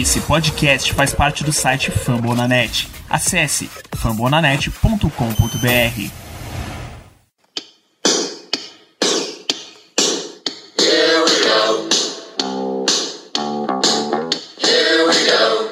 [0.00, 2.88] Esse podcast faz parte do site Fambonanet.
[3.08, 6.10] Acesse fambonanet.com.br.
[10.80, 11.88] Here we go.
[14.58, 15.70] Here we go.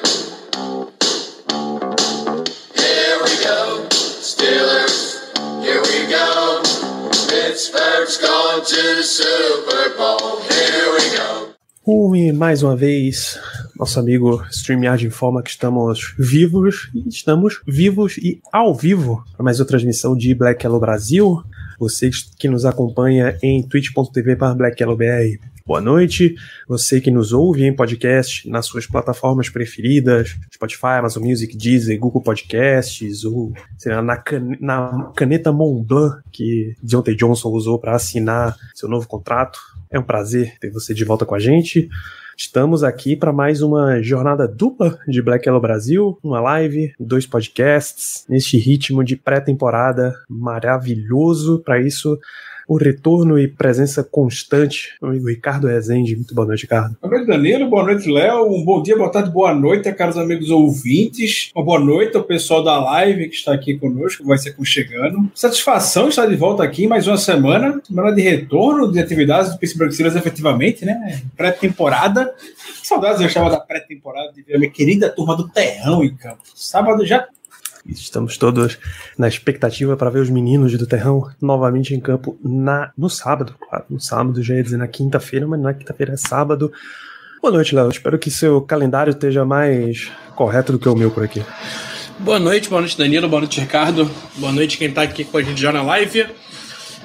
[2.76, 3.88] Here we go.
[3.90, 5.18] Steelers,
[5.64, 6.62] here we go.
[7.28, 10.40] Pittsburgh's going to the Super Bowl.
[10.42, 11.48] Here we go.
[12.14, 13.40] E mais uma vez,
[13.82, 19.58] nosso amigo StreamYard informa que estamos vivos, e estamos vivos e ao vivo para mais
[19.58, 21.42] uma transmissão de Black Yellow Brasil.
[21.80, 22.08] Você
[22.38, 25.36] que nos acompanha em twitch.tv para Black Yellow BR.
[25.66, 26.36] Boa noite.
[26.68, 32.22] Você que nos ouve em podcast nas suas plataformas preferidas, Spotify, Amazon Music, Deezer, Google
[32.22, 38.56] Podcasts, ou sei lá, na, can na caneta Montblanc que Deontay Johnson usou para assinar
[38.76, 39.58] seu novo contrato.
[39.90, 41.88] É um prazer ter você de volta com a gente.
[42.36, 48.24] Estamos aqui para mais uma jornada dupla de Black Yellow Brasil, uma live, dois podcasts,
[48.28, 51.62] neste ritmo de pré-temporada maravilhoso.
[51.62, 52.18] Para isso,
[52.66, 56.16] o retorno e presença constante, meu amigo Ricardo Rezende.
[56.16, 56.96] Muito boa noite, Ricardo.
[57.00, 57.68] Boa noite, Danilo.
[57.68, 58.52] Boa noite, Léo.
[58.52, 61.50] Um bom dia, boa tarde, boa noite, caros amigos ouvintes.
[61.54, 65.30] Uma boa noite ao pessoal da live que está aqui conosco, vai ser aconchegando.
[65.34, 70.16] Satisfação estar de volta aqui mais uma semana, semana de retorno de atividades do Steelers,
[70.16, 71.22] efetivamente, né?
[71.36, 72.32] Pré-temporada.
[72.82, 76.42] Saudades eu achava da pré-temporada de ver a minha querida turma do Terrão em campo.
[76.54, 77.26] Sábado já
[77.86, 78.78] Estamos todos
[79.18, 83.54] na expectativa para ver os meninos do Terrão novamente em campo na, no sábado.
[83.58, 86.72] Claro, no sábado, já ia dizer na quinta-feira, mas não é quinta-feira, é sábado.
[87.40, 87.88] Boa noite, Léo.
[87.88, 91.42] Espero que seu calendário esteja mais correto do que o meu por aqui.
[92.20, 94.08] Boa noite, boa noite, Danilo, boa noite, Ricardo.
[94.36, 96.26] Boa noite, quem está aqui com a gente já na live.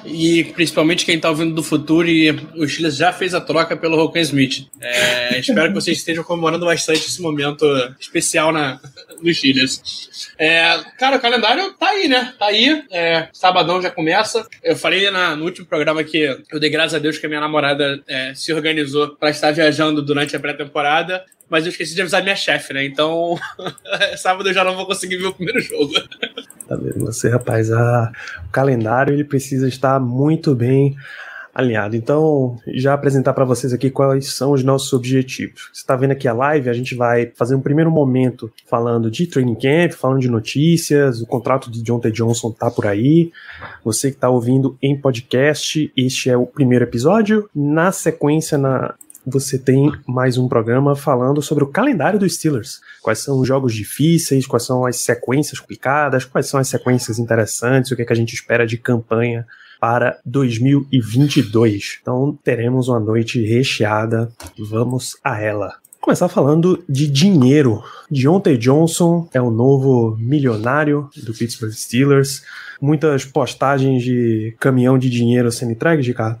[0.04, 3.96] E principalmente quem está ouvindo do futuro e o Steelers já fez a troca pelo
[3.96, 4.66] Rocan Smith.
[4.80, 7.66] É, espero que vocês estejam comemorando bastante esse momento
[8.00, 8.80] especial na,
[9.20, 10.30] no Steelers.
[10.38, 12.34] É, cara, o calendário tá aí, né?
[12.38, 12.84] Tá aí.
[12.90, 14.46] É, sabadão já começa.
[14.62, 16.18] Eu falei na, no último programa que
[16.50, 20.02] eu dei graças a Deus que a minha namorada é, se organizou para estar viajando
[20.02, 21.24] durante a pré-temporada.
[21.48, 22.84] Mas eu esqueci de avisar minha chefe, né?
[22.84, 23.36] Então,
[24.18, 25.92] sábado eu já não vou conseguir ver o primeiro jogo.
[26.68, 27.70] Tá vendo você, rapaz?
[27.70, 30.94] O calendário ele precisa estar muito bem
[31.58, 31.96] alinhado.
[31.96, 35.70] Então, já apresentar para vocês aqui quais são os nossos objetivos.
[35.72, 39.26] Você está vendo aqui a live, a gente vai fazer um primeiro momento falando de
[39.26, 42.12] training camp, falando de notícias, o contrato de John T.
[42.12, 43.32] Johnson tá por aí.
[43.84, 47.50] Você que está ouvindo em podcast, este é o primeiro episódio.
[47.52, 48.94] Na sequência, na
[49.30, 52.80] você tem mais um programa falando sobre o calendário dos Steelers.
[53.02, 57.90] Quais são os jogos difíceis, quais são as sequências complicadas, quais são as sequências interessantes,
[57.90, 59.46] o que, é que a gente espera de campanha
[59.80, 61.98] para 2022.
[62.00, 64.32] Então teremos uma noite recheada.
[64.58, 65.74] Vamos a ela.
[66.00, 67.82] Começar falando de dinheiro.
[68.10, 72.42] Deontay Johnson é o novo milionário do Pittsburgh Steelers.
[72.80, 76.40] Muitas postagens de caminhão de dinheiro sendo entregue, Ricardo.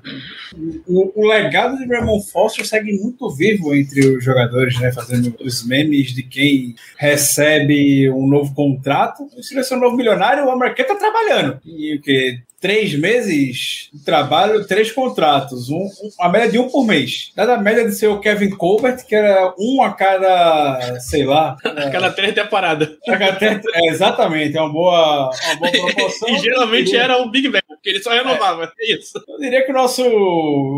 [0.86, 4.92] O, o, legado de Ramon Foster segue muito vivo entre os jogadores, né?
[4.92, 9.28] Fazendo os memes de quem recebe um novo contrato.
[9.42, 11.60] Se você é um novo milionário, o Amarqueta tá trabalhando.
[11.66, 12.40] E o que?
[12.60, 17.32] três meses de trabalho, três contratos, um, um, a média de um por mês.
[17.34, 21.56] Dada a média de ser o Kevin Colbert, que era um a cada, sei lá.
[21.64, 22.88] a cada três temporadas.
[23.74, 26.28] É, exatamente, é uma boa, uma boa proporção.
[26.28, 28.72] e geralmente era o Big Bang, porque ele só renovava.
[28.78, 29.22] É, isso.
[29.28, 30.02] Eu diria que o nosso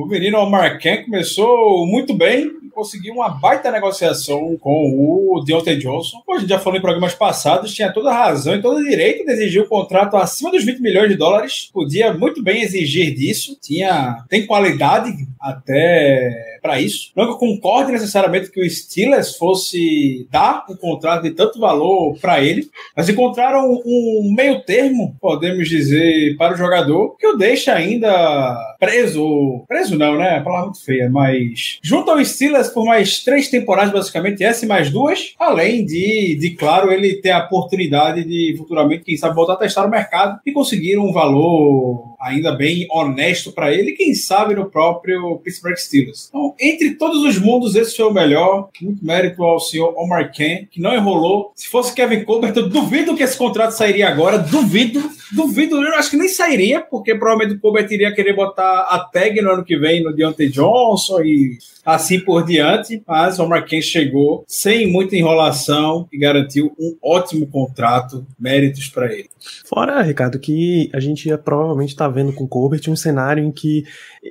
[0.09, 6.23] menino Omar Ken começou muito bem, conseguiu uma baita negociação com o Deontay Johnson.
[6.25, 8.85] Como a gente já falou em programas passados, tinha toda a razão e todo o
[8.85, 12.63] direito de exigir o um contrato acima dos 20 milhões de dólares podia muito bem
[12.63, 17.11] exigir disso, tinha tem qualidade até para isso.
[17.17, 22.17] Não que eu concorde necessariamente que o Steelers fosse dar um contrato de tanto valor
[22.21, 27.75] para ele, mas encontraram um meio termo, podemos dizer, para o jogador, que o deixa
[27.75, 30.37] ainda preso, preso não, né?
[30.37, 34.69] A palavra muito feia, mas junto ao Steelers por mais três temporadas, basicamente, essa e
[34.69, 39.55] mais duas, além de, de claro, ele ter a oportunidade de futuramente, quem sabe, voltar
[39.55, 44.55] a testar o mercado e conseguir um valor ainda bem honesto para ele, quem sabe
[44.55, 46.29] no próprio Pittsburgh Steelers.
[46.29, 48.69] Então, entre todos os mundos, esse foi o melhor.
[48.81, 51.53] Muito mérito ao senhor Omar Ken, que não enrolou.
[51.55, 54.39] Se fosse Kevin Colbert, eu duvido que esse contrato sairia agora.
[54.39, 55.03] Duvido,
[55.33, 55.77] duvido.
[55.83, 59.51] Eu acho que nem sairia, porque provavelmente o Colbert iria querer botar a tag no
[59.51, 63.03] ano que vem no Deontay Johnson e assim por diante.
[63.07, 68.27] Mas o Omar Ken chegou sem muita enrolação e garantiu um ótimo contrato.
[68.39, 69.29] Méritos para ele.
[69.65, 73.43] Fora, Ricardo, que a gente ia provavelmente estar tá vendo com o Colbert um cenário
[73.43, 73.85] em que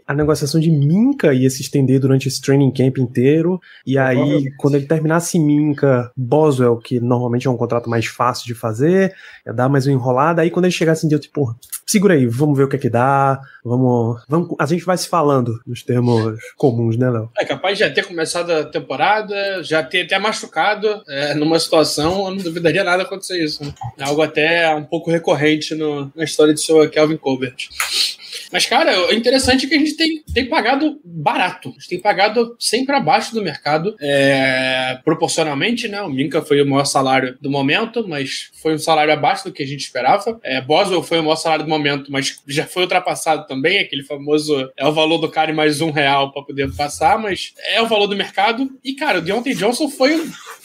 [0.06, 3.62] a negociação de Minca ia se estender durante esse training camp inteiro.
[3.86, 8.56] E aí, quando ele terminasse Minca, Boswell, que normalmente é um contrato mais fácil de
[8.56, 9.14] fazer,
[9.46, 10.42] ia dar mais uma enrolada.
[10.42, 12.90] Aí quando ele chegasse em dia, tipo, segura aí, vamos ver o que é que
[12.90, 13.40] dá.
[13.64, 14.56] Vamos, vamos.
[14.60, 17.30] A gente vai se falando nos termos comuns, né, Léo?
[17.38, 22.26] É capaz de já ter começado a temporada, já ter até machucado é, numa situação,
[22.26, 23.64] eu não duvidaria nada acontecer isso.
[23.64, 23.72] Né?
[24.00, 27.70] É algo até um pouco recorrente no, na história de seu Kelvin Colbert.
[28.52, 31.70] Mas, cara, o interessante é que a gente tem, tem pagado barato.
[31.70, 36.02] A gente tem pagado sempre abaixo do mercado, é, proporcionalmente, né?
[36.02, 39.64] O Minka foi o maior salário do momento, mas foi um salário abaixo do que
[39.64, 40.40] a gente esperava.
[40.44, 44.70] É, Boswell foi o maior salário do momento, mas já foi ultrapassado também, aquele famoso
[44.78, 47.88] é o valor do cara e mais um real para poder passar, mas é o
[47.88, 48.70] valor do mercado.
[48.84, 50.24] E, cara, o Deontay Johnson foi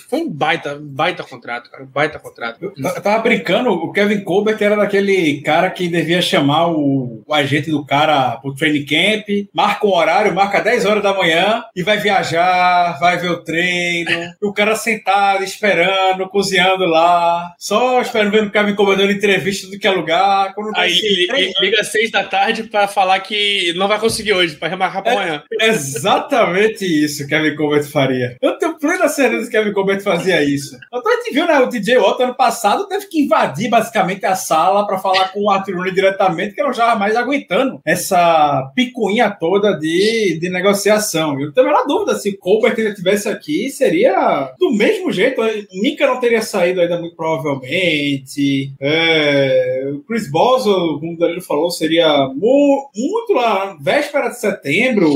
[0.08, 1.84] foi um baita, baita contrato, cara.
[1.84, 2.58] Baita contrato.
[2.60, 7.34] Eu, eu tava brincando, o Kevin Colbert era daquele cara que devia chamar o, o
[7.34, 11.82] agente do cara pro training camp, marca um horário, marca 10 horas da manhã e
[11.82, 14.10] vai viajar, vai ver o treino.
[14.10, 19.68] e o cara sentado, esperando, cozinhando lá, só esperando ver o Kevin Colbert dando entrevista
[19.68, 20.54] do que é lugar.
[20.54, 24.32] Quando Aí ele, ele liga às 6 da tarde pra falar que não vai conseguir
[24.32, 25.42] hoje, pra remarcar pra é, amanhã.
[25.60, 28.36] Exatamente isso que Kevin Colbert faria.
[28.40, 30.78] Eu tenho plena certeza que Kevin Colbert fazia isso.
[30.92, 31.58] A gente viu, né?
[31.58, 35.50] O TJ Watt ano passado teve que invadir basicamente a sala para falar com o
[35.50, 41.40] Arthur diretamente, que não já mais aguentando essa picuinha toda de, de negociação.
[41.40, 45.40] Eu tenho a dúvida se Colbert estivesse aqui, seria do mesmo jeito.
[45.72, 48.72] Mika não teria saído ainda muito provavelmente.
[48.80, 55.14] É, o Chris Boswell, como o Danilo falou, seria mu muito lá, véspera de setembro.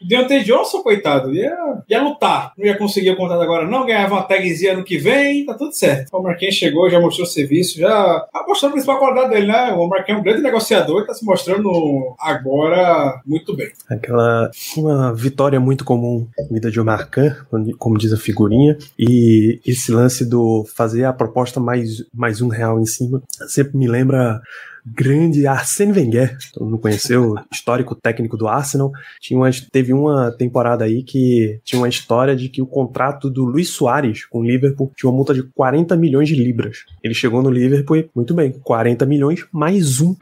[0.00, 1.56] Deontay Johnson, coitado, ia,
[1.88, 2.52] ia lutar.
[2.56, 3.86] Não ia conseguir o contrato agora, não.
[3.86, 6.08] Ganhava uma tagzinha ano que vem, tá tudo certo.
[6.12, 9.72] O Ken chegou, já mostrou o serviço, já mostrou a principal qualidade dele, né?
[9.72, 13.68] O Ken é um grande negociador e tá se mostrando agora muito bem.
[13.88, 14.50] Aquela.
[14.76, 17.36] Uma vitória muito comum vida de Omar Khan,
[17.78, 22.80] como diz a figurinha, e esse lance do fazer a proposta mais, mais um real
[22.80, 24.40] em cima sempre me lembra
[24.86, 28.92] grande Arsene Wenger, todo mundo conheceu, histórico técnico do Arsenal.
[29.20, 33.44] Tinha uma, teve uma temporada aí que tinha uma história de que o contrato do
[33.44, 36.84] Luiz Soares com o Liverpool tinha uma multa de 40 milhões de libras.
[37.02, 40.14] Ele chegou no Liverpool e, muito bem, 40 milhões mais um.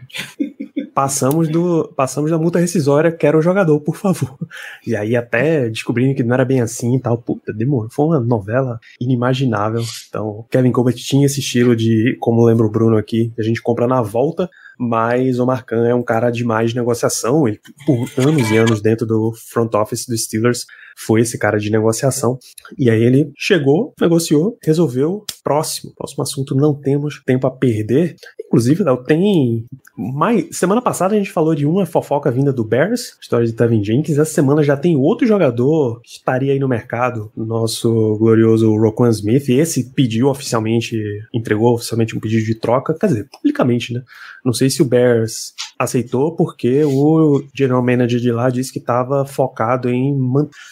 [0.94, 4.36] Passamos, do, passamos da multa rescisória, quero o jogador, por favor.
[4.86, 7.90] E aí, até descobrindo que não era bem assim e tal, puta, demorou.
[7.90, 9.82] Foi uma novela inimaginável.
[10.08, 13.86] Então, Kevin Colbert tinha esse estilo de, como lembra o Bruno aqui, a gente compra
[13.86, 14.48] na volta,
[14.78, 19.06] mas o Marcan é um cara de mais negociação, ele por anos e anos dentro
[19.06, 22.38] do front office dos Steelers foi esse cara de negociação.
[22.78, 25.24] E aí ele chegou, negociou, resolveu.
[25.42, 28.16] Próximo, próximo assunto, não temos tempo a perder.
[28.46, 30.56] Inclusive, Léo, tem mais.
[30.56, 34.16] Semana passada a gente falou de uma fofoca vinda do Bears, história de Tevin Jenkins.
[34.16, 39.48] Essa semana já tem outro jogador que estaria aí no mercado, nosso glorioso Roquan Smith.
[39.48, 40.96] E esse pediu oficialmente,
[41.32, 44.02] entregou oficialmente um pedido de troca, quer dizer, publicamente, né?
[44.44, 49.24] Não sei se o Bears aceitou, porque o general manager de lá disse que estava
[49.24, 50.16] focado em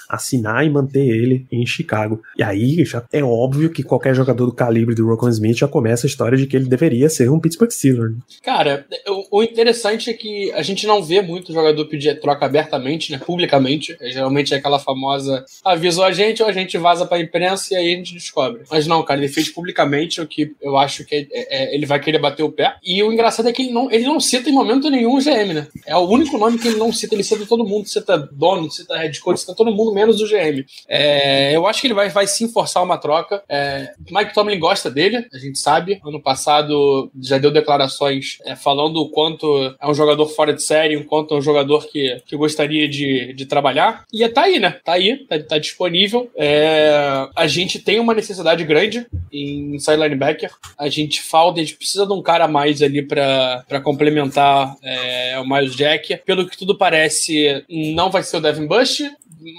[0.08, 2.22] assinar e manter ele em Chicago.
[2.36, 6.06] E aí já é óbvio que qualquer jogador do calibre do Rocco Smith já começa
[6.06, 8.12] a história de que ele deveria ser um Pittsburgh Steelers.
[8.12, 8.18] Né?
[8.42, 8.86] Cara,
[9.30, 13.96] o, interessante é que a gente não vê muito jogador pedir troca abertamente, né, publicamente.
[14.00, 17.76] É, geralmente é aquela famosa avisou a gente ou a gente vaza pra imprensa e
[17.76, 18.62] aí a gente descobre.
[18.70, 22.00] Mas não, cara, ele fez publicamente o que eu acho que é, é, ele vai
[22.00, 22.76] querer bater o pé.
[22.84, 25.54] E o engraçado é que ele não, ele não cita em momento nenhum o GM,
[25.54, 25.66] né?
[25.86, 27.14] É o único nome que ele não cita.
[27.14, 30.64] Ele cita todo mundo, cita dono, cita head coach, cita todo mundo, menos o GM.
[30.88, 33.42] É, eu acho que ele vai, vai sim forçar uma troca.
[33.48, 36.00] É, Mike Tomlin gosta dele, a gente sabe.
[36.04, 40.96] Ano passado já deu declarações é, falando o quanto é um jogador fora de série,
[40.96, 44.04] o quanto é um jogador que, que gostaria de, de trabalhar.
[44.12, 44.78] E tá aí, né?
[44.84, 46.30] Tá aí, tá, tá disponível.
[46.36, 50.50] É, a gente tem uma necessidade grande em inside linebacker.
[50.78, 55.38] A gente falta, a gente precisa de um cara a mais ali para complementar é,
[55.38, 56.20] o Miles Jack.
[56.24, 59.02] Pelo que tudo parece, não vai ser o Devin Bush,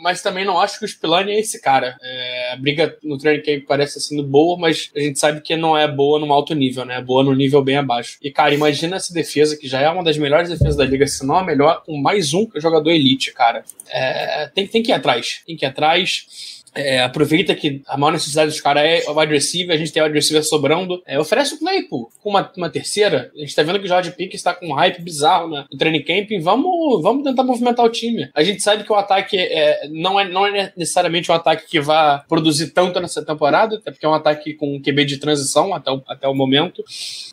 [0.01, 1.97] mas também não acho que o Spillane é esse cara.
[2.01, 5.77] É, a briga no training camp parece sendo boa, mas a gente sabe que não
[5.77, 6.97] é boa num alto nível, né?
[6.97, 8.17] É boa no nível bem abaixo.
[8.21, 11.25] E, cara, imagina essa defesa, que já é uma das melhores defesas da liga, se
[11.25, 13.63] não a melhor, com mais um jogador elite, cara.
[13.89, 15.41] É, tem, tem que ir atrás.
[15.45, 16.62] Tem que ir atrás.
[16.75, 20.01] É, aproveita que a maior necessidade dos caras é o wide receiver, a gente tem
[20.01, 21.01] o wide receiver sobrando.
[21.05, 23.31] É, oferece o play, pô, com uma, uma terceira.
[23.35, 25.77] A gente tá vendo que o George Pickens está com um hype bizarro né, no
[25.77, 26.29] training camp.
[26.41, 28.29] Vamos, vamos tentar movimentar o time.
[28.33, 31.79] A gente sabe que o ataque é, não, é, não é necessariamente um ataque que
[31.79, 35.91] vai produzir tanto nessa temporada, até porque é um ataque com QB de transição até
[35.91, 36.83] o, até o momento.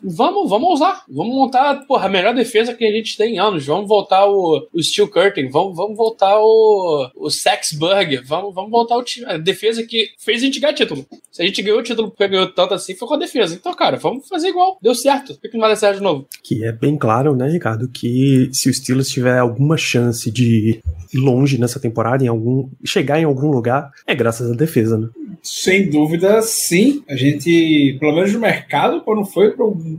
[0.03, 1.03] Vamos, vamos usar.
[1.09, 3.65] Vamos montar porra, a melhor defesa que a gente tem em anos.
[3.65, 5.49] Vamos voltar o, o Steel Curtain.
[5.49, 8.23] Vamos, vamos voltar o, o Sexburger.
[8.25, 9.30] Vamos, vamos voltar o time.
[9.37, 11.05] Defesa que fez a gente ganhar título.
[11.31, 13.55] Se a gente ganhou o título porque ganhou tanto assim, foi com a defesa.
[13.55, 14.77] Então, cara, vamos fazer igual.
[14.81, 15.35] Deu certo.
[15.35, 16.27] Por que não vai dar certo de novo?
[16.43, 20.81] Que é bem claro, né, Ricardo, que se o Steelers tiver alguma chance de
[21.13, 25.07] ir longe nessa temporada, em algum chegar em algum lugar, é graças à defesa, né?
[25.41, 27.03] Sem dúvida, sim.
[27.07, 29.53] A gente, pelo menos no mercado, quando foi,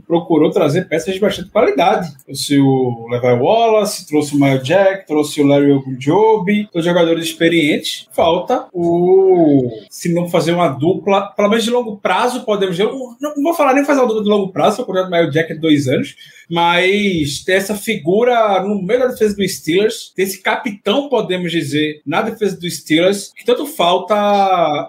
[0.07, 2.11] procurou trazer peças de bastante qualidade.
[2.25, 8.07] Trouxe o Levi Wallace, trouxe o Maio Jack, trouxe o Larry Ogunjobi, todos jogadores experientes.
[8.11, 9.69] Falta o.
[9.89, 12.89] Se não fazer uma dupla, pelo menos de longo prazo, podemos dizer.
[13.19, 15.51] Não, vou falar nem fazer uma dupla de longo prazo, o contrato do Maio Jack
[15.51, 16.15] é dois anos
[16.49, 22.01] mas ter essa figura no meio da defesa do Steelers, ter esse capitão, podemos dizer,
[22.05, 24.15] na defesa do Steelers, que tanto falta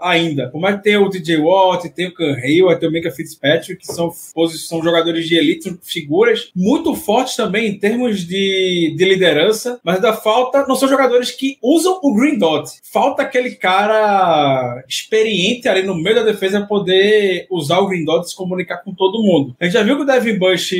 [0.02, 0.33] ainda.
[0.50, 3.76] Por mais que tenha o DJ Watt, tem o Can Hill, tem o Mika Fitzpatrick,
[3.76, 9.80] que são, são jogadores de elite, figuras muito fortes também em termos de, de liderança,
[9.84, 12.70] mas da falta, não são jogadores que usam o Green Dot.
[12.92, 18.30] Falta aquele cara experiente ali no meio da defesa poder usar o Green Dot e
[18.30, 19.54] se comunicar com todo mundo.
[19.60, 20.70] A gente já viu que o Devin Bush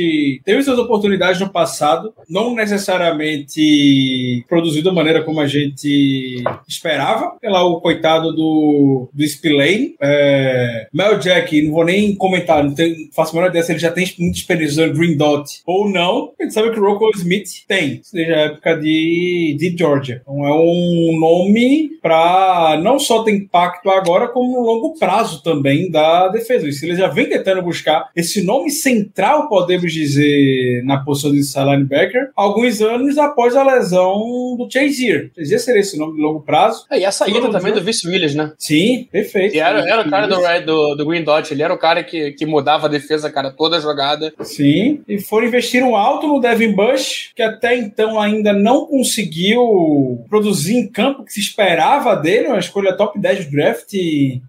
[0.43, 7.37] teve suas oportunidades no passado, não necessariamente produziu da maneira como a gente esperava.
[7.43, 9.95] Lá, o coitado do, do Spillane.
[10.01, 13.79] É, Mel Jack, não vou nem comentar, não tem, faço a menor ideia se ele
[13.79, 16.33] já tem muita experiência no Green Dot ou não.
[16.39, 20.21] A gente sabe que o Rocco Smith tem, desde a época de, de Georgia.
[20.21, 25.89] Então é um nome para não só ter impacto agora, como no longo prazo também
[25.89, 26.71] da defesa.
[26.71, 32.29] Se ele já vem tentando buscar esse nome central, podemos dizer, na posição de linebacker
[32.35, 35.31] alguns anos após a lesão do Chazier.
[35.35, 36.85] Chazier seria esse nome de longo prazo.
[36.89, 38.53] É, e a saída também do Vince Williams, né?
[38.57, 39.34] Sim, perfeito.
[39.39, 42.03] E era, era o cara do, Red, do, do, Green Dot, ele era o cara
[42.03, 44.33] que, que mudava a defesa, cara, toda a jogada.
[44.41, 50.25] Sim, e foram investir um alto no Devin Bush, que até então ainda não conseguiu
[50.29, 53.93] produzir em campo o que se esperava dele, uma escolha top 10 do draft,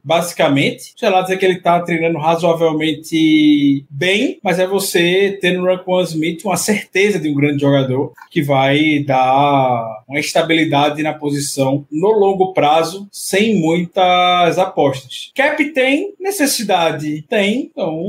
[0.03, 0.93] basicamente.
[0.97, 6.03] Sei lá, dizer que ele tá treinando razoavelmente bem, mas é você tendo um Quan
[6.03, 12.11] Smith uma certeza de um grande jogador que vai dar uma estabilidade na posição no
[12.11, 15.31] longo prazo, sem muitas apostas.
[15.35, 17.23] Cap tem necessidade?
[17.29, 17.71] Tem.
[17.71, 18.03] Então,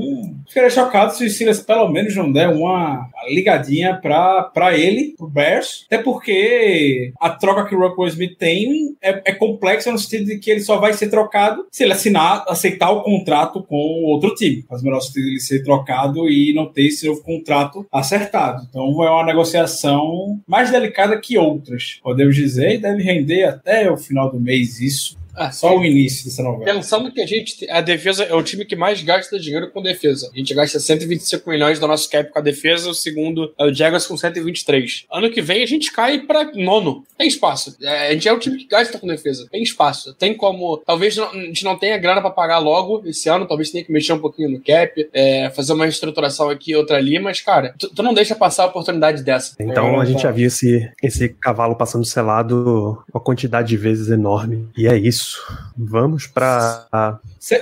[0.47, 5.85] ficaria chocado se o Steelers pelo menos não der uma ligadinha para ele, pro Bears.
[5.87, 10.39] Até porque a troca que o Rockwell Smith tem é, é complexa no sentido de
[10.39, 14.65] que ele só vai ser trocado se ele assinar, aceitar o contrato com outro time.
[14.67, 18.65] Faz o menor sentido ele ser trocado e não ter esse novo contrato acertado.
[18.69, 23.97] Então é uma negociação mais delicada que outras, podemos dizer, e deve render até o
[23.97, 25.17] final do mês isso.
[25.37, 26.73] Ah, Só o início dessa novela.
[26.73, 27.69] Pensando que a gente.
[27.69, 30.29] A defesa é o time que mais gasta dinheiro com defesa.
[30.33, 33.73] A gente gasta 125 milhões do nosso cap com a defesa, o segundo é o
[33.73, 35.05] Jaguars com 123.
[35.11, 37.05] Ano que vem a gente cai para nono.
[37.17, 37.77] Tem espaço.
[37.81, 39.47] É, a gente é o time que gasta com defesa.
[39.51, 40.13] Tem espaço.
[40.15, 40.77] Tem como.
[40.85, 44.13] Talvez a gente não tenha grana para pagar logo esse ano, talvez tenha que mexer
[44.13, 48.01] um pouquinho no cap, é, fazer uma reestruturação aqui outra ali, mas, cara, tu, tu,
[48.01, 49.55] não deixa passar a oportunidade dessa.
[49.59, 54.09] Então é, a gente já viu esse, esse cavalo passando selado uma quantidade de vezes
[54.09, 54.67] enorme.
[54.77, 55.43] E é isso isso.
[55.77, 57.19] Vamos para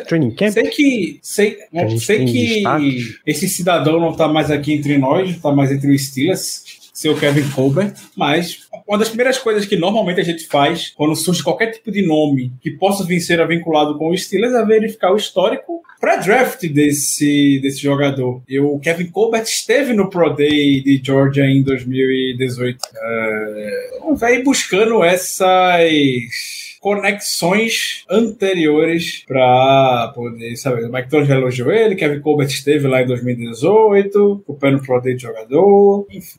[0.07, 0.51] training camp.
[0.51, 1.57] Sei que, sei,
[1.99, 2.63] sei que
[3.25, 7.49] esse cidadão não está mais aqui entre nós, está mais entre os Steelers, seu Kevin
[7.49, 11.91] Colbert, mas uma das primeiras coisas que normalmente a gente faz quando surge qualquer tipo
[11.91, 16.61] de nome que possa vir ser vinculado com o Steelers é verificar o histórico pré-draft
[16.67, 18.41] desse, desse jogador.
[18.47, 22.79] E o Kevin Colbert esteve no Pro Day de Georgia em 2018.
[22.95, 30.87] É, vai buscando essas conexões anteriores para poder saber.
[30.87, 35.15] O Mike Jones já elogiou ele, Kevin Colbert esteve lá em 2018, o Pro Day
[35.15, 36.37] de jogador, enfim.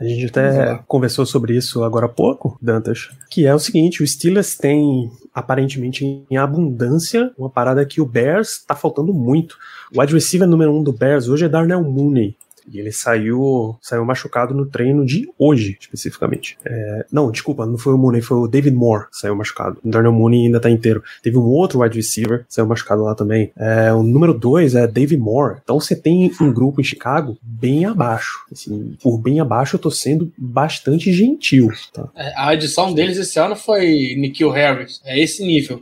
[0.00, 4.06] A gente até conversou sobre isso agora há pouco, Dantas, que é o seguinte, o
[4.06, 9.58] Steelers tem aparentemente em abundância uma parada que o Bears tá faltando muito.
[9.94, 12.34] O wide receiver número um do Bears hoje é Darnell Mooney.
[12.68, 16.56] E ele saiu, saiu machucado no treino de hoje, especificamente.
[16.64, 19.78] É, não, desculpa, não foi o Mooney, foi o David Moore que saiu machucado.
[19.84, 21.02] O Darnell Mooney ainda tá inteiro.
[21.22, 23.50] Teve um outro wide receiver que saiu machucado lá também.
[23.56, 25.58] É, o número dois é David Moore.
[25.62, 28.46] Então você tem um grupo em Chicago bem abaixo.
[28.50, 31.68] Assim, por bem abaixo eu tô sendo bastante gentil.
[31.92, 32.08] Tá?
[32.14, 35.00] É, a adição deles esse ano foi Nikhil Harris.
[35.04, 35.80] É esse nível.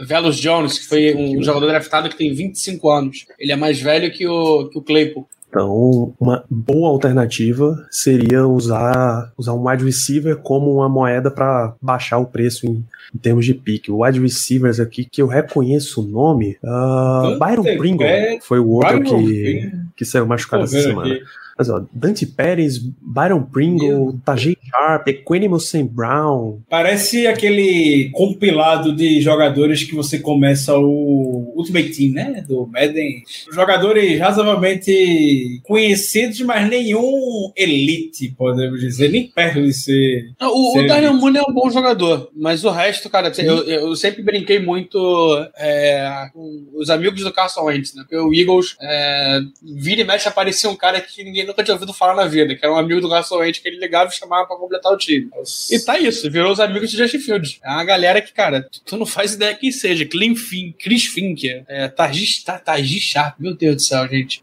[0.00, 3.26] Velos Jones, que foi um jogador draftado que tem 25 anos.
[3.38, 5.28] Ele é mais velho que o, que o Claypool.
[5.50, 12.18] Então, uma boa alternativa seria usar, usar um wide receiver como uma moeda para baixar
[12.18, 13.90] o preço em, em termos de pique.
[13.90, 18.06] O wide receivers aqui que eu reconheço o nome, uh, Byron Pringle
[18.40, 21.14] foi o outro que, que saiu machucado essa semana.
[21.14, 21.24] Aqui.
[21.60, 25.84] Mas, ó, Dante Pérez, Byron Pringle, Tajay Sharp, Equanimous St.
[25.84, 26.62] Brown.
[26.70, 32.42] Parece aquele compilado de jogadores que você começa o Ultimate Team, né?
[32.48, 33.22] Do Madden.
[33.52, 40.32] Jogadores razoavelmente conhecidos, mas nenhum elite, podemos dizer, nem perto de ser.
[40.40, 43.64] Não, o, ser o Daniel Mooney é um bom jogador, mas o resto, cara, eu,
[43.64, 44.98] eu sempre brinquei muito
[45.58, 48.00] é, com os amigos do Carson Wentz, né?
[48.00, 51.92] Porque o Eagles é, vira e mexe aparecia um cara que ninguém nunca tinha ouvido
[51.92, 54.56] falar na vida, que era um amigo do Wentz que ele ligava e chamava pra
[54.56, 55.28] completar o time.
[55.34, 55.74] Nossa.
[55.74, 57.60] E tá isso, virou os amigos de Justin Fields.
[57.62, 60.06] É uma galera que, cara, tu não faz ideia quem seja.
[60.06, 64.42] Clean Fink, Chris Finker, é, Targi, Targi Sharp, meu Deus do céu, gente.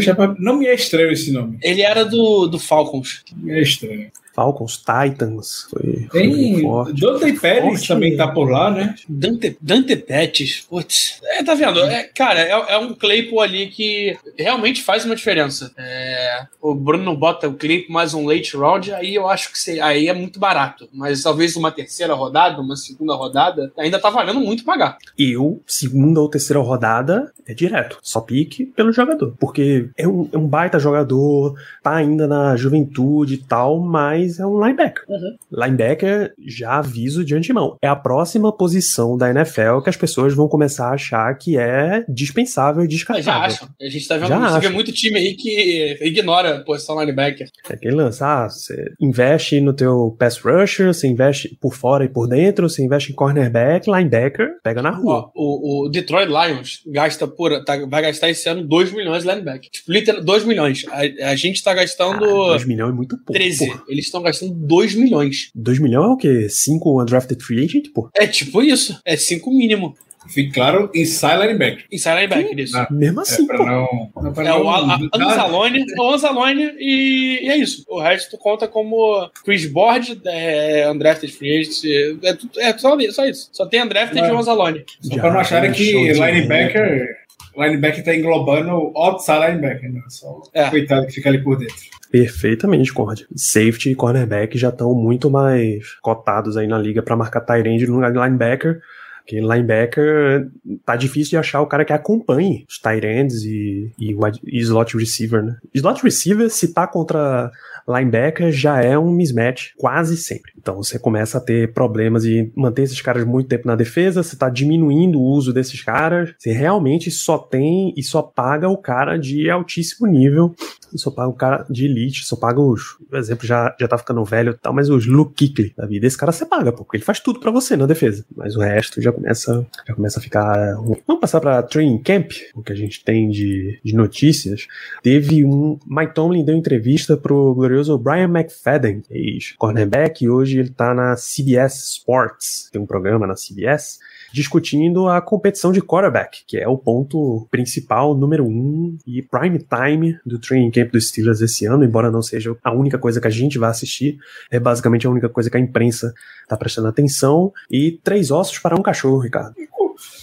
[0.00, 1.58] Sharp, não me é estranho esse nome.
[1.62, 3.22] Ele era do, do Falcons.
[3.36, 4.10] Me é estranho.
[4.34, 5.66] Falcons, Titans.
[5.70, 6.62] Foi, Tem
[6.92, 8.94] Dante Pérez também tá por lá, né?
[9.08, 11.20] Dante, Dante Pettis, putz.
[11.24, 11.80] É, tá vendo?
[11.80, 15.72] É, cara, é, é, um Claypool ali que realmente faz uma diferença.
[15.78, 20.08] É, o Bruno bota o Claypool mais um late round, aí eu acho que aí
[20.08, 20.88] é muito barato.
[20.92, 24.98] Mas talvez uma terceira rodada, uma segunda rodada, ainda tá valendo muito pagar.
[25.16, 27.98] Eu, segunda ou terceira rodada, é direto.
[28.02, 29.34] Só pique pelo jogador.
[29.38, 34.38] Porque é um, é um baita jogador, tá ainda na juventude e tal, mas mas
[34.38, 35.04] é um linebacker.
[35.08, 35.36] Uhum.
[35.52, 40.48] Linebacker, já aviso de antemão, é a próxima posição da NFL que as pessoas vão
[40.48, 43.24] começar a achar que é dispensável e descartável.
[43.24, 43.68] Já acham.
[43.80, 47.48] A gente tá vendo já vê muito time aí que ignora a posição linebacker.
[47.68, 52.08] É aquele lance, ah, você investe no teu pass rusher, você investe por fora e
[52.08, 55.30] por dentro, você investe em cornerback, linebacker, pega na rua.
[55.34, 59.70] O, o Detroit Lions gasta por, tá, vai gastar esse ano 2 milhões de linebacker.
[59.70, 60.84] Tipo, literalmente 2 milhões.
[60.88, 62.24] A, a gente tá gastando...
[62.24, 63.32] Ah, 2 milhões é muito pouco.
[63.32, 63.66] 13.
[63.66, 63.82] Porra.
[63.88, 65.50] Eles estão gastando 2 milhões.
[65.54, 66.48] 2 milhões é o quê?
[66.48, 68.08] 5 undrafted free agent, pô?
[68.14, 69.00] É tipo isso.
[69.04, 69.94] É 5 mínimo.
[70.28, 71.84] Fique claro, inside linebacker.
[71.92, 72.76] Inside linebacker, isso.
[72.76, 74.70] Ah, Mesmo assim, é pra não, não pra é não, o
[75.14, 77.84] Anzalone, o Anzalone e, e, é isso.
[77.88, 83.26] O resto conta como Chris Board, é, undrafted free agent, é, é, é só, só,
[83.26, 83.50] isso.
[83.52, 84.84] Só tem undrafted e o Anzalone.
[85.02, 87.23] Só pra não acharem que linebacker...
[87.56, 90.02] Linebacker tá englobando outside linebacker, né?
[90.08, 90.68] Só é.
[90.70, 91.76] coitado que fica ali por dentro.
[92.10, 93.26] Perfeitamente, Cord.
[93.34, 97.86] Safety e cornerback já estão muito mais cotados aí na liga para marcar tight end
[97.86, 98.80] no linebacker.
[99.24, 100.50] Porque linebacker
[100.84, 104.14] tá difícil de achar o cara que acompanhe os tight ends e, e,
[104.44, 105.56] e slot receiver, né?
[105.74, 107.50] Slot receiver, se tá contra
[107.88, 110.52] linebacker já é um mismatch quase sempre.
[110.58, 114.34] Então você começa a ter problemas de manter esses caras muito tempo na defesa, você
[114.34, 119.16] está diminuindo o uso desses caras, você realmente só tem e só paga o cara
[119.16, 120.54] de altíssimo nível,
[120.94, 124.24] só paga o cara de elite, só paga os, por exemplo, já, já tá ficando
[124.24, 127.04] velho e tal, mas os Luke Kuechly da vida, esse cara você paga, porque ele
[127.04, 130.74] faz tudo para você na defesa, mas o resto já começa, já começa a ficar...
[131.06, 134.66] Vamos passar para training camp, o que a gente tem de, de notícias.
[135.02, 135.78] Teve um...
[135.86, 142.68] Mike Tomlin deu entrevista pro glorioso Brian McFadden, ex-cornerback, hoje ele tá na CBS Sports,
[142.72, 143.98] tem um programa na CBS,
[144.32, 150.18] discutindo a competição de quarterback, que é o ponto principal, número um e prime time
[150.24, 153.30] do training camp dos Steelers esse ano, embora não seja a única coisa que a
[153.30, 154.18] gente vai assistir,
[154.50, 156.12] é basicamente a única coisa que a imprensa
[156.48, 159.54] tá prestando atenção, e três ossos para um cachorro, Ricardo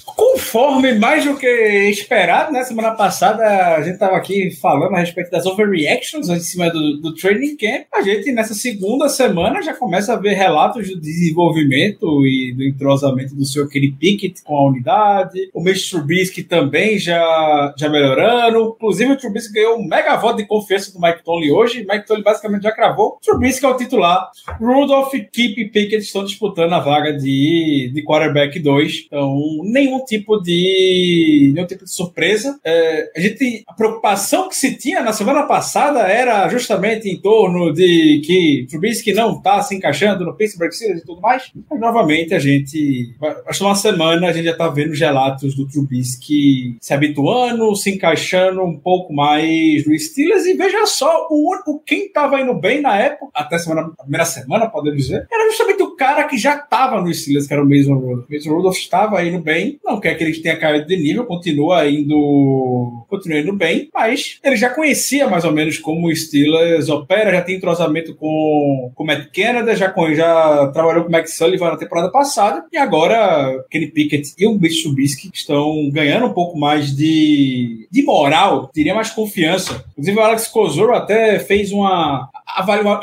[0.05, 1.47] conforme mais do que
[1.89, 2.63] esperado, né?
[2.63, 7.15] Semana passada a gente estava aqui falando a respeito das overreactions em cima do, do
[7.15, 7.85] training camp.
[7.93, 13.35] A gente, nessa segunda semana, já começa a ver relatos do desenvolvimento e do entrosamento
[13.35, 15.49] do seu Kenny Pickett com a unidade.
[15.53, 18.75] O Mitch Trubisky também já, já melhorando.
[18.75, 21.85] Inclusive, o Trubisky ganhou um mega voto de confiança do Mike Tomlin hoje.
[21.89, 23.17] Mike Tomlin basicamente já cravou.
[23.23, 24.29] Trubisky é o titular.
[24.59, 29.05] Rudolph, Kip e Pickett estão disputando a vaga de, de quarterback 2.
[29.07, 32.59] Então, nenhum tipo de nenhum tipo de surpresa.
[32.63, 37.73] É, a gente a preocupação que se tinha na semana passada era justamente em torno
[37.73, 41.51] de que Trubisky não está se encaixando no Pittsburgh Steelers e tudo mais.
[41.69, 46.77] Mas novamente a gente, acho uma semana a gente já está vendo relatos do Trubisky
[46.79, 52.05] se habituando, se encaixando um pouco mais no Steelers e veja só o, o quem
[52.05, 56.25] estava indo bem na época até semana, primeira semana podemos dizer era justamente o cara
[56.25, 59.99] que já estava no Steelers que era o mesmo mesmo Rudolph estava indo bem Não
[59.99, 64.69] quer que ele tenha caído de nível, continua indo, continua indo bem, mas ele já
[64.69, 69.27] conhecia mais ou menos como o Steelers opera, já tem entrosamento com, com o Matt
[69.33, 73.87] Canada, já, com, já trabalhou com o Max Sullivan na temporada passada, e agora Kenny
[73.87, 79.09] Pickett e o Mitch Trubisky estão ganhando um pouco mais de, de moral, teria mais
[79.09, 79.83] confiança.
[79.91, 82.29] Inclusive o Alex Kozoro até fez uma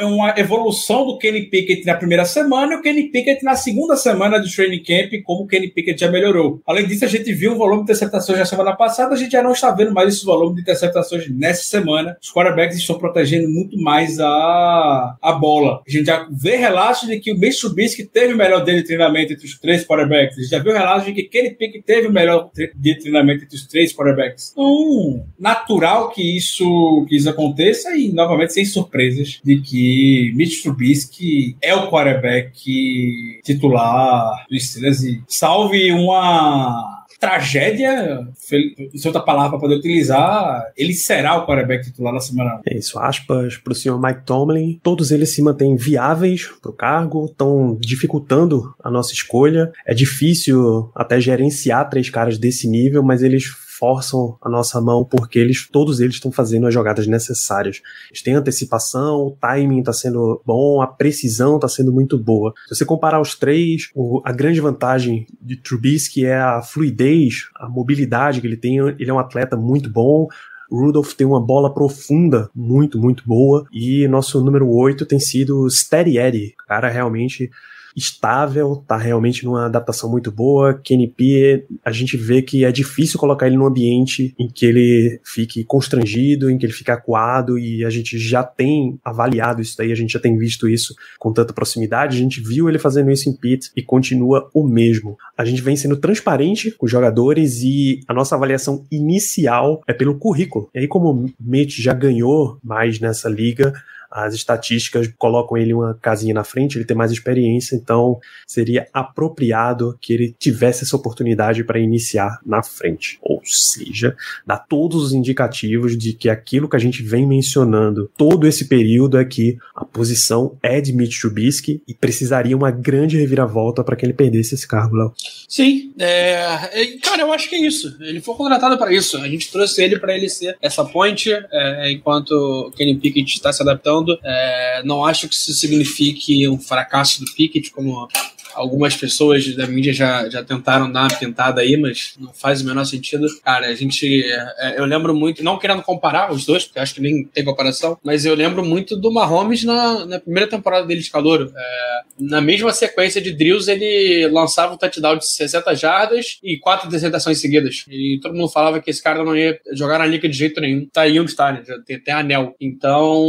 [0.03, 4.39] uma evolução do Kenny Pickett na primeira semana e o Kenny Pickett na segunda semana
[4.39, 6.61] do training camp, como o Kenny Pickett já melhorou.
[6.67, 9.43] Além disso, a gente viu um volume de interceptações na semana passada, a gente já
[9.43, 12.17] não está vendo mais esse volume de interceptações nessa semana.
[12.21, 15.83] Os quarterbacks estão protegendo muito mais a, a bola.
[15.87, 18.87] A gente já vê relatos de que o Mitch Trubisky teve o melhor dele de
[18.87, 20.39] treinamento entre os três quarterbacks.
[20.39, 23.57] A gente já viu relatos de que Kenny Pickett teve o melhor de treinamento entre
[23.57, 24.53] os três quarterbacks.
[24.53, 31.57] Então, natural que isso, que isso aconteça e, novamente, sem surpresas de que Mitch Trubisky
[31.61, 39.75] é o quarterback titular do Steelers e salve uma tragédia, se outra palavra para poder
[39.77, 42.61] utilizar, ele será o quarterback titular na semana.
[42.65, 44.79] É isso, aspas para o senhor Mike Tomlin.
[44.83, 49.73] Todos eles se mantêm viáveis para o cargo, estão dificultando a nossa escolha.
[49.85, 53.47] É difícil até gerenciar três caras desse nível, mas eles
[53.79, 57.81] forçam a nossa mão porque eles, todos eles estão fazendo as jogadas necessárias.
[58.11, 62.53] Eles têm antecipação, o timing está sendo bom, a precisão está sendo muito boa.
[62.69, 67.69] Se você comparar os três, o, a grande vantagem de Trubisky é a fluidez, a
[67.69, 68.79] mobilidade que ele tem.
[68.79, 70.29] Ele é um atleta muito bom,
[70.71, 73.65] Rudolph tem uma bola profunda muito, muito boa.
[73.73, 76.55] E nosso número 8 tem sido Steady Eddie.
[76.67, 77.51] Cara, realmente
[77.99, 80.75] estável, tá realmente numa adaptação muito boa.
[80.75, 85.21] Kenny P, a gente vê que é difícil colocar ele num ambiente em que ele
[85.25, 89.91] fique constrangido, em que ele fique acuado, e a gente já tem avaliado isso daí,
[89.91, 93.29] a gente já tem visto isso com tanta proximidade, a gente viu ele fazendo isso
[93.29, 95.17] em Pitt e continua o mesmo.
[95.37, 100.19] A gente vem sendo transparente com os jogadores e a nossa avaliação inicial é pelo
[100.19, 100.71] currículo.
[100.75, 103.73] E aí, como o Mitch já ganhou mais nessa liga,
[104.11, 109.97] as estatísticas colocam ele uma casinha na frente, ele tem mais experiência, então seria apropriado
[110.01, 113.19] que ele tivesse essa oportunidade para iniciar na frente.
[113.23, 114.17] Ou seja,
[114.47, 119.19] dá todos os indicativos de que aquilo que a gente vem mencionando todo esse período
[119.19, 124.07] é que a posição é de Mitch Trubisky e precisaria uma grande reviravolta para que
[124.07, 125.13] ele perdesse esse cargo, Léo.
[125.49, 126.97] Sim, é...
[127.03, 127.97] cara, eu acho que é isso.
[128.01, 129.17] Ele foi contratado para isso.
[129.19, 133.53] A gente trouxe ele para ele ser essa ponte, é, enquanto o Kenny Pickett está
[133.53, 138.09] se adaptando é, não acho que isso signifique um fracasso do Pickett, como
[138.55, 142.67] algumas pessoas da mídia já, já tentaram dar uma pintada aí, mas não faz o
[142.67, 143.27] menor sentido.
[143.45, 144.23] Cara, a gente.
[144.59, 147.99] É, eu lembro muito, não querendo comparar os dois, porque acho que nem tem comparação,
[148.03, 151.53] mas eu lembro muito do Mahomes na, na primeira temporada dele de calor.
[151.55, 156.89] É, na mesma sequência de drills, ele lançava um touchdown de 60 jardas e quatro
[156.89, 157.85] interceptações seguidas.
[157.89, 160.87] E todo mundo falava que esse cara não ia jogar na liga de jeito nenhum.
[160.87, 161.63] Tá aí onde está, né?
[161.67, 162.55] Já tem até anel.
[162.61, 163.25] Então.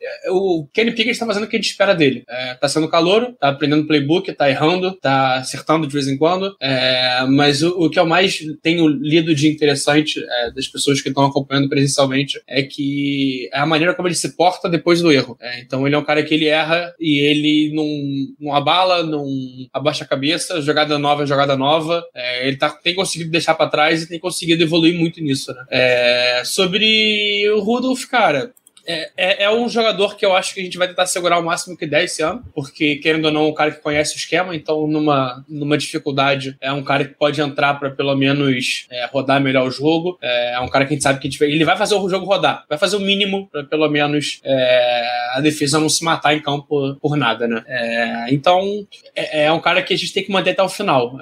[0.00, 2.24] É, o Kenny Pickett está fazendo o que a gente espera dele.
[2.28, 6.56] É, tá sendo calor, tá aprendendo playbook, tá errando, tá acertando de vez em quando.
[6.60, 11.08] É, mas o, o, que eu mais tenho lido de interessante é, das pessoas que
[11.08, 15.36] estão acompanhando presencialmente é que é a maneira como ele se porta depois do erro.
[15.40, 19.26] É, então ele é um cara que ele erra e ele não, não abala, não
[19.72, 22.02] abaixa a cabeça, jogada nova, jogada nova.
[22.14, 25.52] É, ele tá, tem conseguido deixar para trás e tem conseguido evoluir muito nisso.
[25.52, 25.64] Né?
[25.70, 28.52] É, sobre o Rudolph, cara,
[28.86, 31.42] é, é, é, um jogador que eu acho que a gente vai tentar segurar o
[31.42, 34.18] máximo que der esse ano, porque, querendo ou não, é um cara que conhece o
[34.18, 39.06] esquema, então, numa, numa dificuldade, é um cara que pode entrar para pelo menos é,
[39.06, 40.18] rodar melhor o jogo.
[40.20, 42.08] É, é, um cara que a gente sabe que a gente ele vai fazer o
[42.08, 46.34] jogo rodar, vai fazer o mínimo para pelo menos é, a defesa não se matar
[46.34, 47.62] em campo por, por nada, né?
[47.66, 51.18] É, então, é, é, um cara que a gente tem que manter até o final.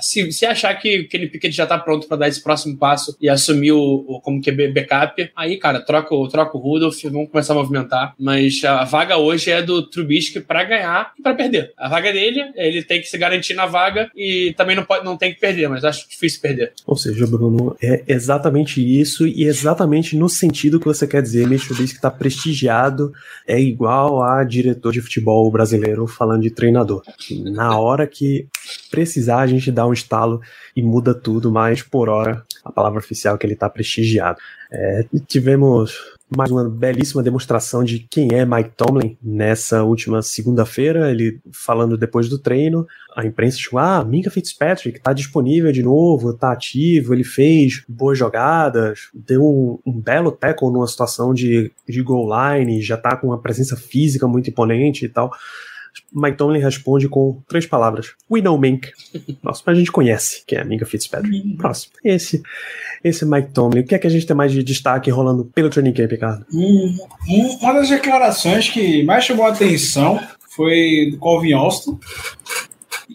[0.00, 3.28] se, se achar que aquele Piquet já tá pronto para dar esse próximo passo e
[3.28, 7.56] assumir o, o como QB backup, aí, cara, troca, troca o Rudolph vão começar a
[7.56, 8.14] movimentar.
[8.18, 11.72] Mas a vaga hoje é do Trubisky para ganhar e para perder.
[11.76, 15.16] A vaga dele, ele tem que se garantir na vaga e também não, pode, não
[15.16, 16.72] tem que perder, mas acho difícil perder.
[16.86, 21.46] Ou seja, Bruno, é exatamente isso e exatamente no sentido que você quer dizer.
[21.46, 23.12] Mitch Trubisky está prestigiado,
[23.46, 27.02] é igual a diretor de futebol brasileiro falando de treinador.
[27.44, 28.46] Na hora que
[28.90, 30.40] precisar, a gente dá um estalo
[30.76, 34.38] e muda tudo, mas por hora a palavra oficial é que ele está prestigiado.
[34.70, 35.92] É, tivemos
[36.36, 42.28] mais uma belíssima demonstração de quem é Mike Tomlin nessa última segunda-feira, ele falando depois
[42.28, 47.24] do treino, a imprensa chegou, ah, Minka Fitzpatrick tá disponível de novo, tá ativo, ele
[47.24, 52.96] fez boas jogadas, deu um, um belo tackle numa situação de, de goal line, já
[52.96, 55.32] tá com uma presença física muito imponente e tal.
[56.12, 58.90] Mike Tomlin responde com três palavras: We know Mink.
[59.42, 61.56] Nossa, mas a gente conhece quem é a Minka Fitzpatrick.
[61.56, 61.92] Próximo.
[62.04, 62.42] Esse,
[63.02, 63.80] esse Mike Tomlin.
[63.80, 66.46] O que é que a gente tem mais de destaque rolando pelo training camp, Ricardo?
[66.52, 66.96] Hum,
[67.28, 70.20] um- uma das declarações que mais chamou a atenção
[70.54, 71.98] foi do Colvin Austin,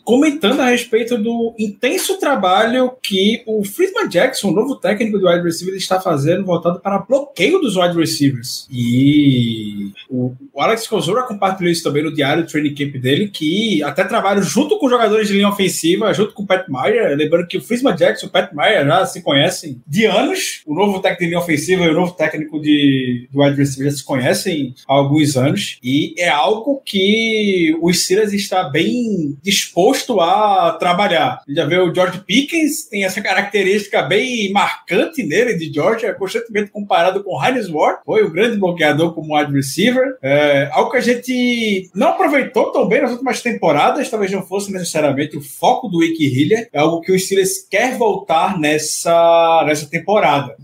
[0.03, 5.43] comentando a respeito do intenso trabalho que o Friedman Jackson, o novo técnico do wide
[5.43, 8.67] receiver, está fazendo voltado para bloqueio dos wide receivers.
[8.71, 14.03] E o, Alex Kozora compartilhou isso também no diário do training camp dele, que até
[14.03, 17.15] trabalham junto com jogadores de linha ofensiva, junto com o Pat Meyer.
[17.15, 20.62] Lembrando que o Friedman Jackson e o Pat Meyer já se conhecem de anos.
[20.65, 23.97] O novo técnico de linha ofensiva e o novo técnico de, de wide receiver já
[23.97, 25.79] se conhecem há alguns anos.
[25.83, 29.87] E é algo que o Steelers está bem disposto
[30.19, 31.41] a trabalhar.
[31.47, 37.23] Já vê o George Pickens, tem essa característica bem marcante nele de Georgia, constantemente comparado
[37.23, 40.17] com Heinz Ward, foi o grande bloqueador como wide receiver.
[40.21, 44.71] É, algo que a gente não aproveitou tão bem nas últimas temporadas, talvez não fosse
[44.71, 49.89] necessariamente o foco do Wiki Hiller, é algo que o Steelers quer voltar nessa, nessa
[49.89, 50.56] temporada.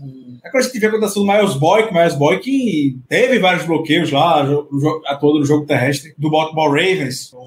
[0.44, 4.10] É quando a gente vê a acontecendo do Miles Boyk, Miles Boyk teve vários bloqueios
[4.10, 4.46] lá
[5.06, 7.28] a todo no jogo terrestre do Baltimore Ravens.
[7.28, 7.42] Então,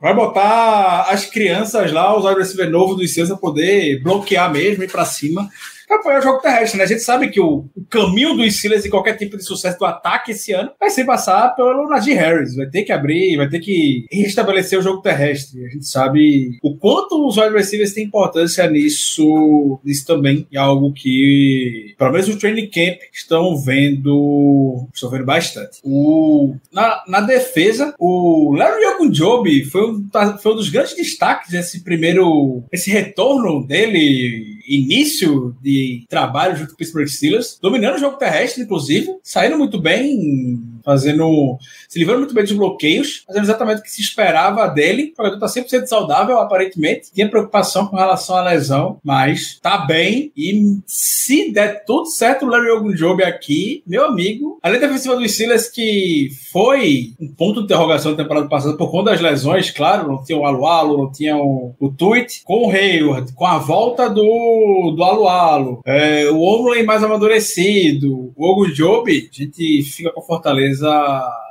[0.00, 4.82] vai botar as crianças lá, os wide receiver novo do Steelers, a poder bloquear mesmo,
[4.82, 5.46] ir pra cima
[5.81, 6.84] para apoiar o jogo terrestre, né?
[6.84, 9.84] A gente sabe que o, o caminho do Steelers e qualquer tipo de sucesso do
[9.84, 12.56] ataque esse ano vai ser passar pelo Najee Harris.
[12.56, 15.64] Vai ter que abrir, vai ter que restabelecer o jogo terrestre.
[15.64, 20.46] A gente sabe o quanto os wide receivers têm importância nisso, nisso também.
[20.52, 25.78] É algo que, pelo menos o training camp, estão vendo, estão vendo bastante.
[25.82, 30.08] O, na, na defesa, o Larry Ogunjobi foi um,
[30.40, 36.74] foi um dos grandes destaques desse primeiro, esse retorno dele, início de trabalho junto com
[36.74, 41.58] o Pittsburgh Steelers, dominando o jogo terrestre, inclusive, saindo muito bem, fazendo.
[41.88, 45.12] se livrando muito bem dos bloqueios, fazendo exatamente o que se esperava dele.
[45.12, 47.12] O jogador está 100% saudável, aparentemente.
[47.12, 50.32] Tinha preocupação com relação à lesão, mas tá bem.
[50.36, 55.32] E se der tudo certo, o Larry Ogunjobi aqui, meu amigo, além da defensiva dos
[55.32, 60.08] Steelers, que foi um ponto de interrogação na temporada passada por conta das lesões, claro,
[60.08, 64.08] não tinha o Alualo, não tinha o, o Tweet, com o Hayward, com a volta
[64.08, 70.71] do, do Alualo, é, o Omley mais amadurecido, o Ogunjobi, a gente fica com Fortaleza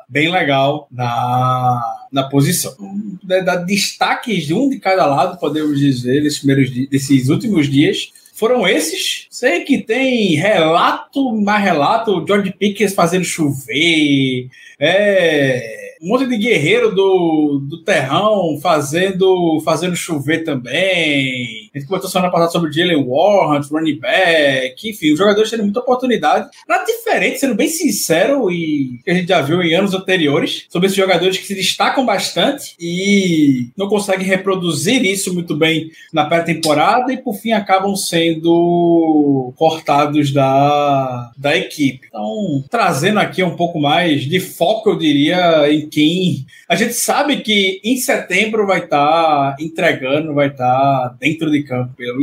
[0.07, 1.81] bem legal na,
[2.12, 2.75] na posição.
[3.23, 8.12] Da, da destaques de um de cada lado, podemos dizer, desses, primeiros, desses últimos dias.
[8.34, 9.27] Foram esses.
[9.29, 16.95] Sei que tem relato, mais relato, George Pickens fazendo chover, é, um monte de guerreiro
[16.95, 21.69] do, do terrão fazendo, fazendo chover também.
[21.73, 25.79] A gente comentou semana passada sobre Jalen Warren, running back, enfim, os jogadores tendo muita
[25.79, 26.49] oportunidade.
[26.67, 30.87] Nada diferente, sendo bem sincero, e que a gente já viu em anos anteriores, sobre
[30.87, 37.13] esses jogadores que se destacam bastante e não conseguem reproduzir isso muito bem na pré-temporada
[37.13, 42.07] e por fim acabam sendo cortados da, da equipe.
[42.07, 47.41] Então, trazendo aqui um pouco mais de foco, eu diria, em quem a gente sabe
[47.41, 52.21] que em setembro vai estar entregando, vai estar dentro de campo pelo.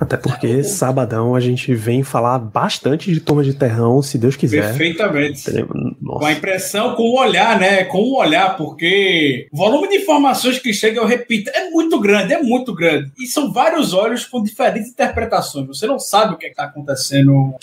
[0.00, 4.62] Até porque sabadão a gente vem falar bastante de turma de terrão, se Deus quiser.
[4.68, 5.44] Perfeitamente.
[5.44, 7.84] Teremos- Com a Nossa, impressão, com o olhar, né?
[7.84, 12.32] Com o olhar, porque o volume de informações que chega, eu repito, é muito grande,
[12.32, 13.12] é muito grande.
[13.18, 15.66] E são vários olhos com diferentes interpretações.
[15.66, 17.54] Você não sabe o que está acontecendo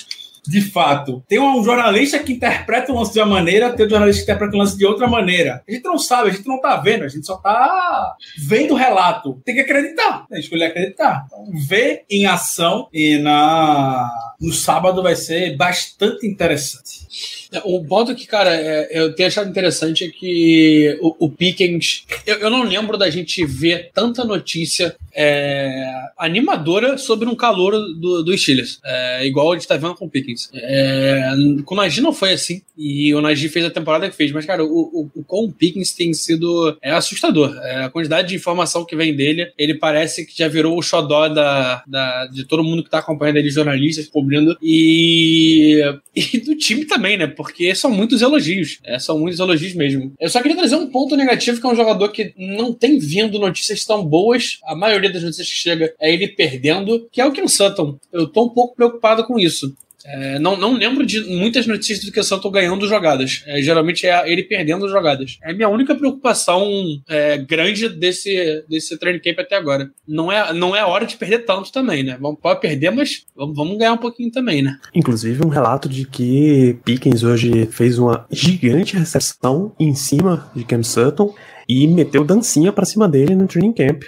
[0.48, 1.24] de fato.
[1.28, 4.56] Tem um jornalista que interpreta o lance de uma maneira, tem um jornalista que interpreta
[4.56, 5.64] o lance de outra maneira.
[5.68, 8.16] A gente não sabe, a gente não tá vendo, a gente só tá
[8.48, 9.42] vendo o relato.
[9.46, 11.26] Tem que acreditar, tem que escolher acreditar.
[11.28, 17.41] Então, ver em ação e na no sábado vai ser bastante interessante.
[17.52, 22.06] É, O ponto que, cara, é, eu tenho achado interessante é que o, o Pickens.
[22.26, 28.24] Eu, eu não lembro da gente ver tanta notícia é, animadora sobre um calor do,
[28.24, 28.80] do Steelers.
[28.84, 30.50] É, igual a gente tá vendo com o Pickens.
[30.54, 31.32] É,
[31.66, 32.62] com o Najee não foi assim.
[32.78, 34.32] E o Najee fez a temporada que fez.
[34.32, 37.56] Mas, cara, o, o, o com o Pickens tem sido é, assustador.
[37.64, 41.28] É, a quantidade de informação que vem dele, ele parece que já virou o xodó
[41.28, 44.58] da, da, de todo mundo que tá acompanhando ele, jornalistas, cobrindo.
[44.62, 45.82] E,
[46.16, 47.28] e do time também, né?
[47.42, 48.80] Porque são muitos elogios.
[48.84, 50.14] É, são muitos elogios mesmo.
[50.20, 53.40] Eu só queria trazer um ponto negativo, que é um jogador que não tem vindo
[53.40, 54.60] notícias tão boas.
[54.64, 57.98] A maioria das notícias que chega é ele perdendo, que é o Ken Sutton.
[58.12, 59.76] Eu tô um pouco preocupado com isso.
[60.06, 63.44] É, não, não lembro de muitas notícias do que o Santos ganhando jogadas.
[63.46, 65.38] É, geralmente é ele perdendo jogadas.
[65.44, 66.68] É a minha única preocupação
[67.08, 69.90] é, grande desse, desse training camp até agora.
[70.08, 72.18] Não é, não é hora de perder tanto também, né?
[72.20, 74.78] Vamos, pode perder, mas vamos, vamos ganhar um pouquinho também, né?
[74.94, 80.84] Inclusive um relato de que Pickens hoje fez uma gigante recepção em cima de Cam
[80.84, 81.34] Sutton
[81.68, 84.04] e meteu dancinha pra cima dele no training camp.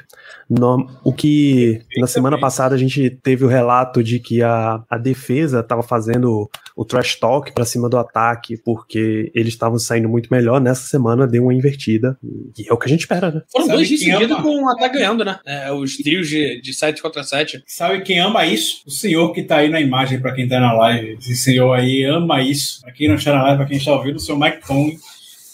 [0.50, 4.98] No, o que na semana passada a gente teve o relato de que a, a
[4.98, 10.30] defesa estava fazendo o trash talk para cima do ataque porque eles estavam saindo muito
[10.32, 10.60] melhor.
[10.60, 12.18] Nessa semana deu uma invertida
[12.58, 13.42] e é o que a gente espera, né?
[13.52, 15.40] Foram Sabe dois dias seguidos com o ataque ganhando, né?
[15.46, 17.64] É, os trios de, de 7 contra 7.
[17.68, 18.84] Sabe quem ama isso?
[18.86, 21.18] O senhor que tá aí na imagem pra quem tá na live.
[21.20, 22.82] Esse senhor aí ama isso.
[22.82, 24.98] Pra quem não está na live, pra quem está ouvindo, o seu Mike Tong.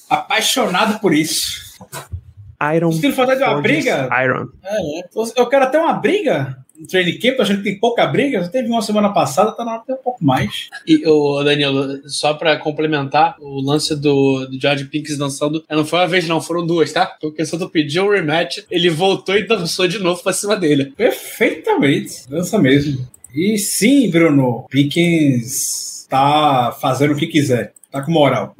[0.09, 1.77] Apaixonado por isso.
[2.75, 2.89] Iron.
[2.89, 4.09] Estilo fazer de uma briga?
[4.23, 4.49] Iron.
[4.63, 8.41] É, eu quero até uma briga no training camp, achando que tem pouca briga.
[8.41, 10.69] Já teve uma semana passada, tá na hora de ter um pouco mais.
[10.87, 15.99] E, o Danilo, só pra complementar, o lance do, do George Pinkins dançando, não foi
[15.99, 17.05] uma vez, não, foram duas, tá?
[17.19, 20.93] Porque quando tu pediu o rematch, ele voltou e dançou de novo pra cima dele.
[20.95, 22.29] Perfeitamente.
[22.29, 23.05] Dança mesmo.
[23.35, 27.73] E sim, Bruno, Pickens tá fazendo o que quiser.
[27.91, 28.55] Tá com moral.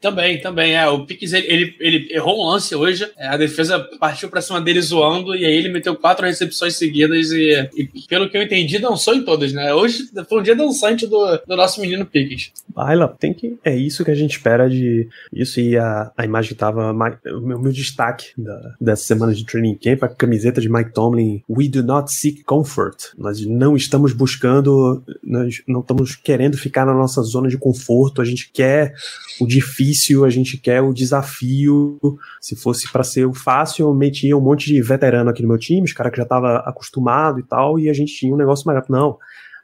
[0.00, 0.86] Também, também, é.
[0.88, 4.60] O Pickens, ele, ele, ele errou um lance hoje, é, a defesa partiu pra cima
[4.60, 8.78] dele zoando, e aí ele meteu quatro recepções seguidas, e, e pelo que eu entendi,
[8.78, 9.72] dançou em todas, né?
[9.74, 12.52] Hoje foi um dia dançante do, do nosso menino Pickens.
[12.68, 13.58] Baila, tem que.
[13.64, 15.08] É isso que a gente espera de.
[15.32, 16.92] Isso e a, a imagem que tava.
[16.92, 21.42] O meu, meu destaque da, dessa semana de training camp, a camiseta de Mike Tomlin.
[21.48, 23.12] We do not seek comfort.
[23.16, 25.02] Nós não estamos buscando.
[25.22, 28.22] Nós não estamos querendo ficar na nossa zona de conforto.
[28.22, 28.94] A gente quer
[29.40, 29.87] o difícil,
[30.24, 31.98] a gente quer o desafio.
[32.40, 35.58] Se fosse pra ser o fácil, eu metia um monte de veterano aqui no meu
[35.58, 38.70] time, os caras que já tava acostumado e tal, e a gente tinha um negócio
[38.70, 38.92] rápido.
[38.92, 39.18] Não.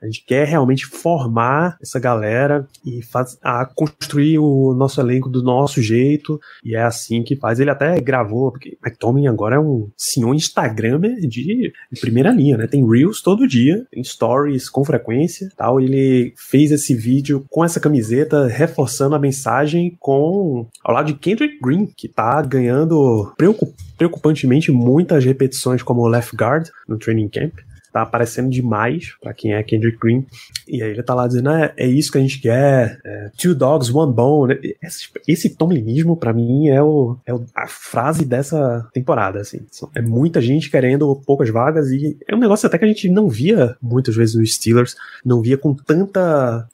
[0.05, 5.43] A gente quer realmente formar essa galera e faz, a construir o nosso elenco do
[5.43, 6.39] nosso jeito.
[6.63, 7.59] E é assim que faz.
[7.59, 12.59] Ele até gravou, porque Mike Tomlin agora é um senhor Instagramer de, de primeira linha,
[12.59, 12.67] né?
[12.67, 15.81] Tem Reels todo dia, tem stories com frequência tal.
[15.81, 21.59] Ele fez esse vídeo com essa camiseta, reforçando a mensagem com ao lado de Kendrick
[21.63, 27.55] Green, que tá ganhando preocup- preocupantemente muitas repetições como left guard no training camp
[27.95, 30.27] tá aparecendo demais pra quem é Kendrick Green.
[30.67, 33.55] E aí ele tá lá dizendo, ah, é isso que a gente quer, é, two
[33.55, 34.59] dogs, one bone.
[34.83, 39.61] Esse, esse tomlinismo pra mim é, o, é a frase dessa temporada, assim.
[39.95, 43.29] É muita gente querendo poucas vagas e é um negócio até que a gente não
[43.29, 46.69] via muitas vezes nos Steelers, não via com tanta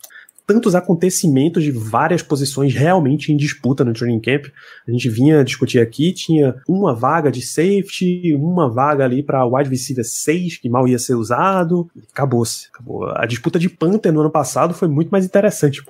[0.51, 4.47] tantos acontecimentos de várias posições realmente em disputa no training camp.
[4.87, 9.71] A gente vinha discutir aqui, tinha uma vaga de safety, uma vaga ali para wide
[9.71, 11.89] receiver 6, que mal ia ser usado.
[12.13, 12.67] Acabou-se.
[12.75, 13.09] Acabou.
[13.11, 15.83] A disputa de Panther no ano passado foi muito mais interessante,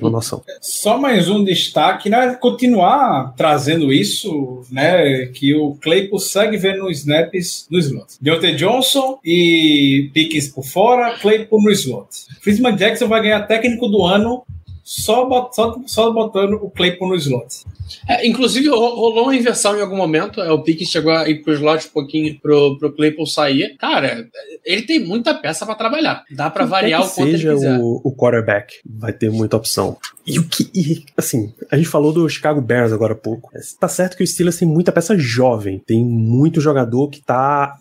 [0.00, 0.44] uma noção.
[0.62, 2.36] Só mais um destaque, né?
[2.40, 5.26] Continuar trazendo isso, né?
[5.26, 8.14] Que o Claypool segue vendo snaps no slot.
[8.20, 12.08] Deontay Johnson e Pickens por fora, Claypool no slot.
[12.40, 14.42] Friedman Jackson vai ganhar técnico do ano
[14.84, 17.64] só, bot- só, só botando o Claypool no slot.
[18.06, 20.40] É, inclusive, ro- rolou uma inversão em algum momento.
[20.40, 23.76] É, o Pickens chegou a ir pro slot um pouquinho pro, pro Claypool sair.
[23.78, 24.26] Cara,
[24.64, 26.24] ele tem muita peça pra trabalhar.
[26.30, 27.78] Dá pra variar o quanto ele seja quiser.
[27.78, 29.96] o, o quarterback, vai ter muita opção.
[30.26, 33.50] E o que, e, assim, a gente falou do Chicago Bears agora há pouco.
[33.78, 37.76] Tá certo que o Steelers tem muita peça jovem, tem muito jogador que tá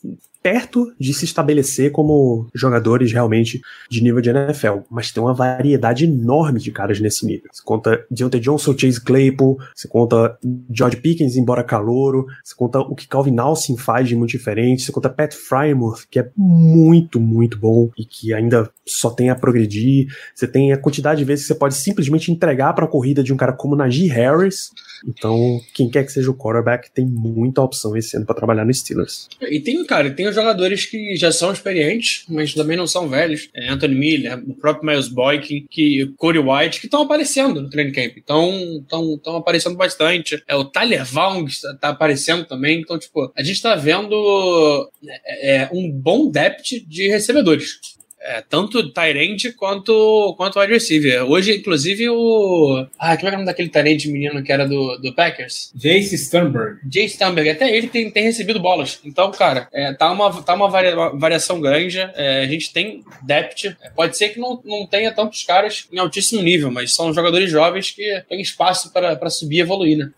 [0.47, 6.05] perto de se estabelecer como jogadores realmente de nível de NFL, mas tem uma variedade
[6.05, 7.49] enorme de caras nesse nível.
[7.51, 10.37] Você conta Deontay Johnson, Chase Claypool, você conta
[10.71, 14.91] George Pickens, embora calouro, você conta o que Calvin Austin faz de muito diferente, você
[14.93, 20.07] conta Pat Frymouth, que é muito, muito bom e que ainda só tem a progredir.
[20.33, 23.33] Você tem a quantidade de vezes que você pode simplesmente entregar para a corrida de
[23.33, 24.71] um cara como Najee Harris.
[25.05, 28.73] Então, quem quer que seja o quarterback tem muita opção esse ano para trabalhar no
[28.73, 29.27] Steelers.
[29.41, 33.49] E tem, cara, tem os jogadores que já são experientes, mas também não são velhos.
[33.53, 37.91] É Anthony Miller, o próprio Miles Boykin, que Corey White, que estão aparecendo no training
[37.91, 38.17] camp.
[38.17, 40.41] Estão aparecendo bastante.
[40.47, 42.79] É, o Tyler Vaughn está tá aparecendo também.
[42.79, 47.96] Então, tipo, a gente tá vendo é, é, um bom depth de recebedores.
[48.19, 51.23] É, tanto Tyrant quanto, quanto wide receiver.
[51.23, 52.85] Hoje, inclusive, o.
[52.97, 55.71] Ah, como é que é o nome daquele Tyrant menino que era do, do Packers?
[55.75, 56.79] Jace Sternberg.
[56.91, 58.99] Jay Stamberg, até ele tem, tem recebido bolas.
[59.05, 61.99] Então, cara, é, tá, uma, tá uma, varia- uma variação grande.
[61.99, 63.65] É, a gente tem depth.
[63.81, 67.49] É, Pode ser que não, não tenha tantos caras em altíssimo nível, mas são jogadores
[67.51, 70.11] jovens que têm espaço para para subir e evoluir, né?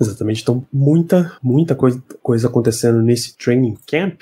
[0.00, 0.42] Exatamente.
[0.42, 4.20] Então, muita, muita coisa, coisa acontecendo nesse training camp.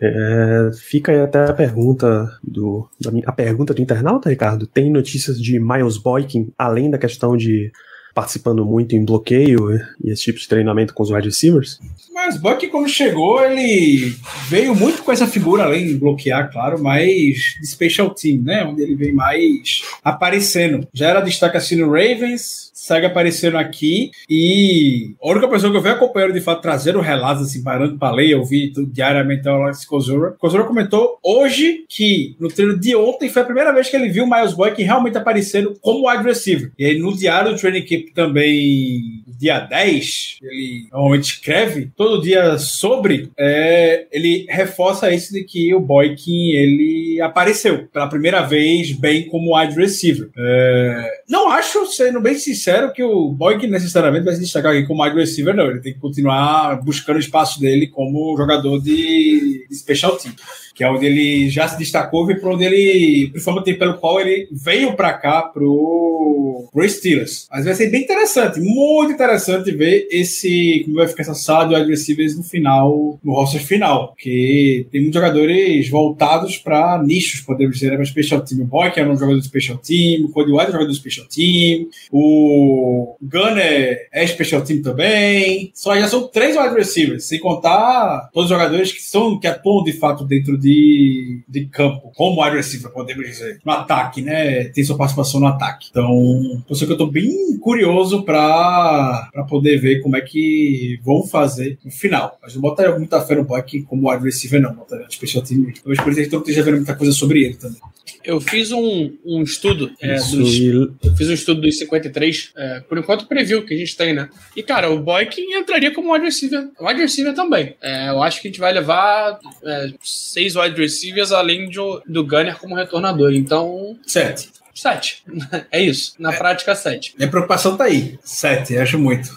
[0.00, 4.66] É, fica aí até a pergunta do minha- a pergunta do internauta, Ricardo.
[4.66, 7.70] Tem notícias de Miles Boykin, além da questão de
[8.14, 11.78] participando muito em bloqueio e esse tipo de treinamento com os wide receivers?
[12.14, 14.14] Mas Buck, quando chegou, ele
[14.48, 18.64] veio muito com essa figura, além de bloquear, claro, mas de special team, né?
[18.64, 20.88] Onde ele vem mais aparecendo.
[20.94, 25.82] Já era destaque assim no Ravens, segue aparecendo aqui e a única pessoa que eu
[25.82, 29.54] venho acompanhando de fato trazendo relatos assim, parando para ler, eu vi diariamente é o
[29.54, 30.32] Alex Kozura.
[30.38, 34.24] Kozura comentou hoje que no treino de ontem foi a primeira vez que ele viu
[34.24, 36.70] o Miles Boyk realmente aparecendo como wide receiver.
[36.78, 42.58] E aí no diário do training camp também dia 10, ele normalmente escreve todo dia
[42.58, 49.28] sobre, é, ele reforça isso de que o Boykin ele apareceu pela primeira vez bem
[49.28, 50.30] como wide receiver.
[50.36, 55.02] É, não acho, sendo bem sincero, que o Boykin necessariamente vai se destacar aqui como
[55.02, 55.66] wide receiver, não.
[55.66, 60.34] Ele tem que continuar buscando o espaço dele como jogador de, de special team
[60.76, 64.46] que é onde ele já se destacou e para onde ele, principalmente pelo qual ele
[64.52, 67.48] veio para cá pro, pro Steelers.
[67.50, 71.92] Mas vai ser bem interessante, muito interessante ver esse como vai ficar essa sala de
[71.92, 77.94] wide no final, no roster final, que tem muitos jogadores voltados para nichos, podemos dizer,
[77.94, 78.60] é para special team.
[78.60, 80.90] O Boy, que é um jogador de special team, o Cody White é um jogador
[80.90, 85.70] de special team, o Gunner é special team também.
[85.74, 89.82] Só já são três wide receivers, sem contar todos os jogadores que são que atuam
[89.82, 94.64] de fato dentro de de, de campo, como wide receiver, podemos dizer, no ataque, né?
[94.64, 95.88] Tem sua participação no ataque.
[95.90, 101.24] Então, por isso que eu tô bem curioso para poder ver como é que vão
[101.24, 102.36] fazer no final.
[102.42, 104.74] Mas não botaria muita fé no Buck como wide receiver, não.
[104.74, 105.72] Botaria special team.
[105.82, 107.80] Talvez por isso que não esteja vendo muita coisa sobre ele também.
[108.24, 112.98] Eu fiz um, um estudo é, dos, eu fiz um estudo dos 53, é, por
[112.98, 114.28] enquanto preview que a gente tem, né?
[114.54, 117.76] E cara, o Boykin entraria como wide receiver, wide receiver também.
[117.80, 122.24] É, eu acho que a gente vai levar é, seis wide receivers além do, do
[122.24, 123.32] Gunner como retornador.
[123.32, 124.50] Então, sete.
[124.74, 125.24] Sete.
[125.72, 126.14] É isso.
[126.18, 127.14] Na é, prática, sete.
[127.16, 128.18] Minha preocupação tá aí.
[128.22, 129.30] Sete, acho muito.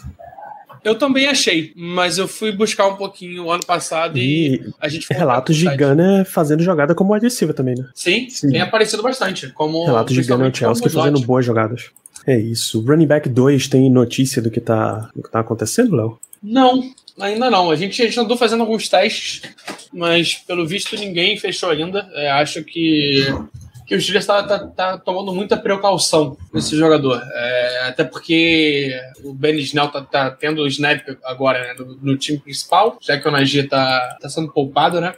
[0.84, 5.08] Eu também achei, mas eu fui buscar um pouquinho ano passado e, e a gente
[5.12, 7.90] relatos de Gunner fazendo jogada como adesiva também, né?
[7.94, 9.52] Sim, Sim, tem aparecido bastante.
[9.54, 11.92] Como, relatos de Gunner Chelsea fazendo boas jogadas.
[12.26, 12.82] É isso.
[12.82, 16.20] Running Back 2 tem notícia do que tá, do que tá acontecendo, Léo?
[16.42, 16.84] Não,
[17.20, 17.72] ainda não.
[17.72, 19.42] A gente, a gente andou fazendo alguns testes,
[19.92, 22.10] mas pelo visto ninguém fechou ainda.
[22.14, 23.26] É, acho que
[23.90, 27.20] que o Steelers está tá, tá tomando muita precaução nesse jogador.
[27.34, 32.16] É, até porque o Ben Snell tá, tá tendo o snap agora né, no, no,
[32.16, 35.16] time principal, já que o Najee tá, tá sendo poupado, né?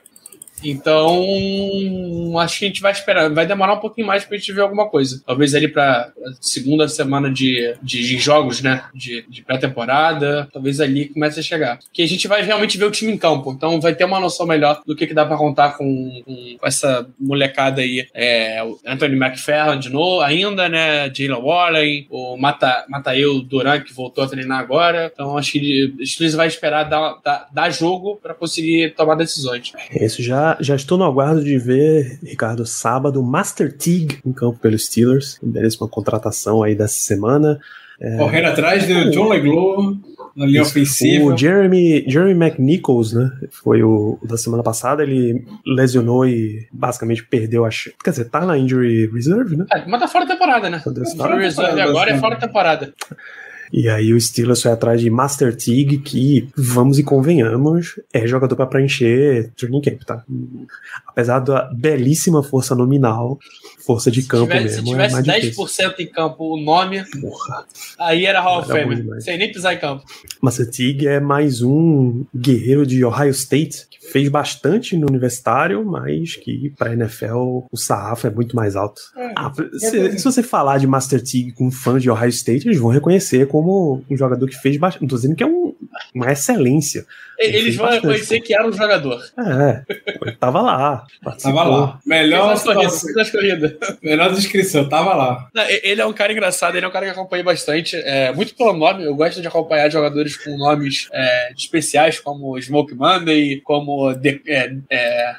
[0.63, 3.29] Então, acho que a gente vai esperar.
[3.29, 5.21] Vai demorar um pouquinho mais pra gente ver alguma coisa.
[5.25, 8.83] Talvez ali pra segunda semana de, de, de jogos, né?
[8.93, 10.47] De, de pré-temporada.
[10.51, 11.79] Talvez ali comece a chegar.
[11.91, 13.51] Que a gente vai realmente ver o time em campo.
[13.51, 17.07] Então vai ter uma noção melhor do que, que dá pra contar com, com, essa
[17.19, 18.07] molecada aí.
[18.13, 21.11] É, o Anthony McFarland de novo, ainda, né?
[21.13, 25.11] Jalen Warren, o Mata, Mataeu Duran, que voltou a treinar agora.
[25.13, 29.71] Então acho que o Steelers vai esperar dar, dar, dar jogo para conseguir tomar decisões.
[29.91, 34.85] Isso já já, estou no aguardo de ver, Ricardo, sábado, Master Teague em campo pelos
[34.85, 35.39] Steelers.
[35.41, 37.59] Belíssima contratação aí dessa semana.
[37.99, 38.17] É...
[38.17, 39.97] Correndo atrás do John Leglow
[40.35, 41.25] na linha Isso, ofensiva.
[41.25, 43.29] O Jeremy, Jeremy McNichols, né?
[43.51, 45.03] Foi o, o, da semana passada.
[45.03, 47.95] Ele lesionou e basicamente perdeu a chance.
[48.03, 49.65] Quer dizer, tá na injury reserve, né?
[49.71, 50.81] É, mas tá fora da temporada, né?
[50.85, 52.93] Injury reserve agora é fora da temporada.
[53.71, 58.55] E aí o Steelers foi atrás de Master Tig, que, vamos e convenhamos, é jogador
[58.55, 60.23] para preencher training camp, tá?
[61.11, 63.37] Apesar da belíssima força nominal,
[63.85, 64.69] força de campo mesmo.
[64.69, 65.91] Se tivesse é 10% difícil.
[65.99, 67.65] em campo o nome, Porra.
[67.99, 70.03] aí era Hall of Fame, sem nem pisar em campo.
[70.41, 76.35] Master Tig é mais um guerreiro de Ohio State, que fez bastante no universitário, mas
[76.35, 79.01] que para NFL o sarrafo é muito mais alto.
[79.17, 82.79] É, ah, se, se, você falar de Master Tig com fãs de Ohio State, eles
[82.79, 85.01] vão reconhecer como um jogador que fez bastante.
[85.01, 85.60] Não tô dizendo que é um,
[86.13, 87.05] uma excelência.
[87.39, 89.19] Eles vão reconhecer que era um jogador.
[89.37, 89.83] É,
[90.21, 91.05] ele tava lá.
[91.23, 91.55] Participou.
[91.55, 91.99] Tava lá.
[92.05, 92.55] Melhor
[93.31, 93.77] corrida.
[94.01, 95.49] Melhor descrição, tava lá.
[95.53, 97.95] Não, ele é um cara engraçado, ele é um cara que acompanha bastante.
[97.95, 102.93] É, muito pelo nome, eu gosto de acompanhar jogadores com nomes é, especiais, como Smoke
[102.93, 105.35] Monday, como The, é, é,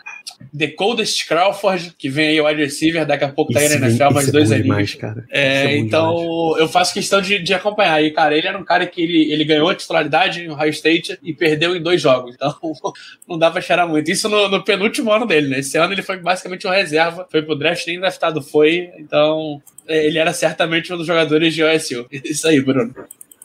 [0.57, 3.86] The Coldest Crawford, que vem aí o wide receiver, daqui a pouco tá aí na
[3.86, 4.99] NFL, mais é dois aninhos.
[5.30, 6.61] É, então, demais.
[6.61, 8.03] eu faço questão de, de acompanhar.
[8.03, 11.18] E, cara, ele era um cara que ele, ele ganhou a titularidade no High State
[11.22, 12.34] e perdeu em dois jogos.
[12.34, 12.55] Então,
[13.28, 14.11] não dá pra cheirar muito.
[14.11, 15.59] Isso no, no, penúltimo ano dele, né?
[15.61, 18.90] Esse ano ele foi basicamente uma reserva, foi pro draft, nem draftado foi.
[18.99, 22.07] Então, é, ele era certamente um dos jogadores de OSU.
[22.24, 22.95] Isso aí, Bruno.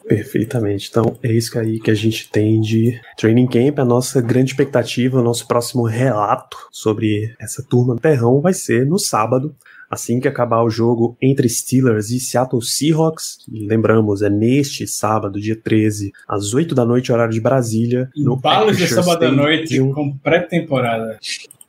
[0.07, 0.87] Perfeitamente.
[0.89, 3.79] Então, é isso aí que a gente tem de Training Camp.
[3.79, 8.85] A nossa grande expectativa, o nosso próximo relato sobre essa turma do Terrão vai ser
[8.85, 9.53] no sábado,
[9.91, 13.39] assim que acabar o jogo entre Steelers e Seattle Seahawks.
[13.49, 18.09] Lembramos, é neste sábado, dia 13, às 8 da noite, horário de Brasília.
[18.15, 21.19] No Palos de sábado à noite, com pré-temporada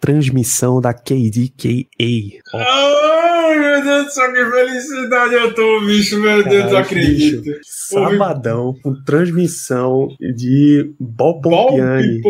[0.01, 2.41] transmissão da KDKA.
[2.55, 7.43] Ai, meu Deus do céu, que felicidade eu tô, bicho, meu Deus, não acredito.
[7.43, 12.21] Bicho, sabadão, com transmissão de Bob Pompiani.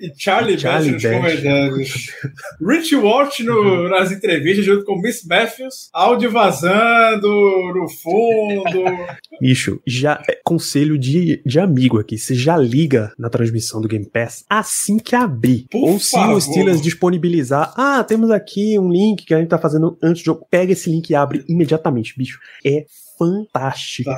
[0.00, 2.10] e Charlie, Charlie Bass.
[2.60, 8.84] Rich Walsh no, nas entrevistas junto com Miss Matthews, áudio vazando no fundo.
[9.40, 14.08] Bicho, já é conselho de, de amigo aqui, você já liga na transmissão do Game
[14.08, 15.66] Pass assim que abrir.
[15.70, 16.40] Por Ou favor.
[16.40, 17.72] se o Steelers disponibilizar.
[17.76, 20.46] Ah, temos aqui um link que a gente tá fazendo antes do jogo.
[20.50, 22.38] Pega esse link e abre imediatamente, bicho.
[22.64, 22.84] É
[23.18, 24.10] fantástico.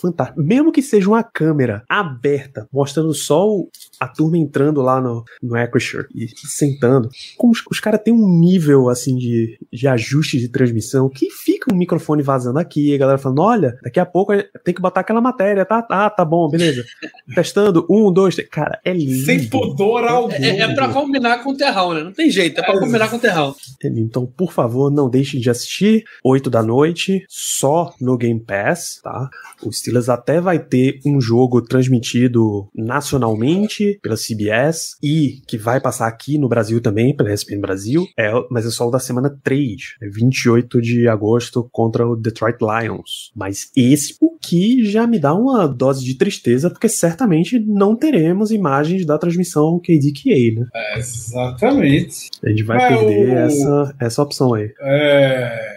[0.00, 0.42] Fantástico.
[0.42, 3.68] Mesmo que seja uma câmera aberta, mostrando só o,
[4.00, 7.08] a turma entrando lá no, no Acrisure e sentando.
[7.36, 11.72] Como os, os caras têm um nível assim de, de ajuste de transmissão que fica
[11.72, 14.32] um microfone vazando aqui, a galera falando: olha, daqui a pouco
[14.64, 15.86] tem que botar aquela matéria, tá?
[15.90, 16.84] Ah, tá bom, beleza.
[17.34, 18.48] Testando, um, dois, três.
[18.48, 19.24] Cara, é lindo.
[19.24, 20.32] Sem pudor algum.
[20.32, 22.02] É, é pra combinar com o Terral, né?
[22.02, 23.54] Não tem jeito, é pra é, combinar com o Terral.
[23.82, 26.04] Então, por favor, não deixem de assistir.
[26.22, 29.28] 8 da noite, só no Game Pass, tá?
[29.62, 36.08] O Steelers até vai ter um jogo transmitido nacionalmente pela CBS e que vai passar
[36.08, 39.96] aqui no Brasil também, pela ESPN Brasil, é, mas é só o da semana 3,
[40.02, 43.32] é 28 de agosto contra o Detroit Lions.
[43.34, 48.50] Mas esse, o que já me dá uma dose de tristeza, porque certamente não teremos
[48.50, 50.66] imagens da transmissão KDKA, né?
[50.74, 52.30] É, exatamente.
[52.44, 53.38] A gente vai é, perder o...
[53.38, 54.72] essa, essa opção aí.
[54.80, 55.73] É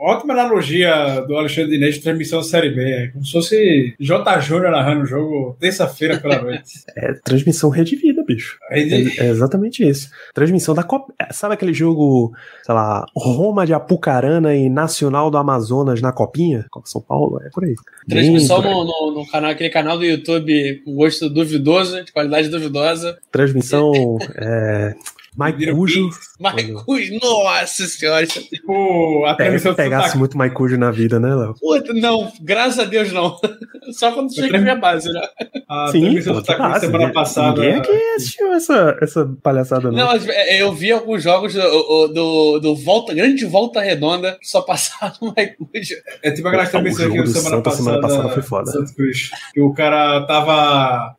[0.00, 2.82] ótima analogia do Alexandre Inês de transmissão da Série B.
[2.82, 4.40] É como se fosse J.
[4.40, 6.80] Júnior narrando o jogo terça-feira pela noite.
[6.96, 8.58] É redivida, rede vida, bicho.
[8.68, 9.20] Rede...
[9.20, 10.10] É, é, exatamente isso.
[10.34, 11.12] Transmissão da Copa.
[11.30, 12.32] Sabe aquele jogo,
[12.62, 16.66] sei lá, Roma de Apucarana e Nacional do Amazonas na Copinha?
[16.70, 17.40] Copa São Paulo?
[17.44, 17.74] É por aí.
[18.08, 23.18] Transmissão no, no, no, canal, aquele canal do YouTube com gosto duvidoso, de qualidade duvidosa.
[23.30, 24.18] Transmissão.
[24.36, 24.94] é...
[25.36, 26.10] Maicujo.
[26.38, 28.26] Maicujo, nossa senhora.
[28.26, 31.54] Tipo, a transmissão Pegasse muito Maicujo na vida, né, Léo?
[31.58, 33.38] Puta, não, graças a Deus não.
[33.92, 35.20] Só quando chega na minha base, né?
[35.68, 37.60] A Sim, transmissão do Taco semana passada.
[37.60, 39.98] Ninguém aqui assistiu essa, essa palhaçada, não.
[39.98, 45.14] Não, é, eu vi alguns jogos do, do, do Volta, Grande Volta Redonda, só passaram
[45.36, 45.94] Maicujo.
[46.22, 47.82] É tipo aquela transmissão aqui semana passada.
[47.82, 48.70] Semana passada foi foda.
[48.70, 49.30] Santo Cruz.
[49.54, 51.14] Que o cara tava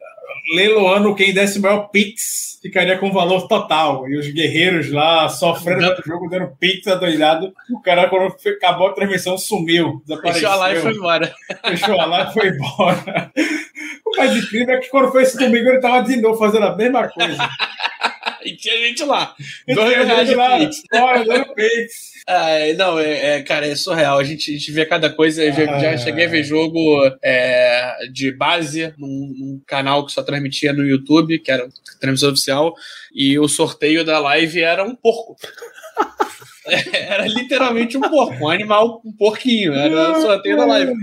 [0.56, 4.08] leiloando quem desse o maior Pix ficaria com valor total.
[4.08, 7.52] E os guerreiros lá sofrendo no jogo, dando Pix adoidado.
[7.72, 10.02] O cara, quando acabou a transmissão, sumiu.
[10.06, 10.42] Desapareceu.
[10.42, 11.36] Fechou a live e foi embora.
[11.66, 13.32] Fechou a live e foi embora.
[14.06, 16.76] O mais incrível é que quando foi esse domingo, ele tava de novo fazendo a
[16.76, 17.50] mesma coisa.
[18.46, 19.34] e tinha gente lá.
[19.68, 20.58] E dois reais de lá,
[21.24, 22.11] dando Pix.
[22.28, 24.20] Ah, não, é, é, cara, é surreal.
[24.20, 25.44] A gente, a gente vê cada coisa.
[25.44, 26.80] Eu já, já cheguei a ver jogo
[27.22, 31.68] é, de base num, num, canal que só transmitia no YouTube, que era
[32.00, 32.74] transmissão oficial,
[33.14, 35.36] e o sorteio da live era um porco.
[36.94, 40.94] Era literalmente um porco, um animal, um porquinho, era o sorteio da live.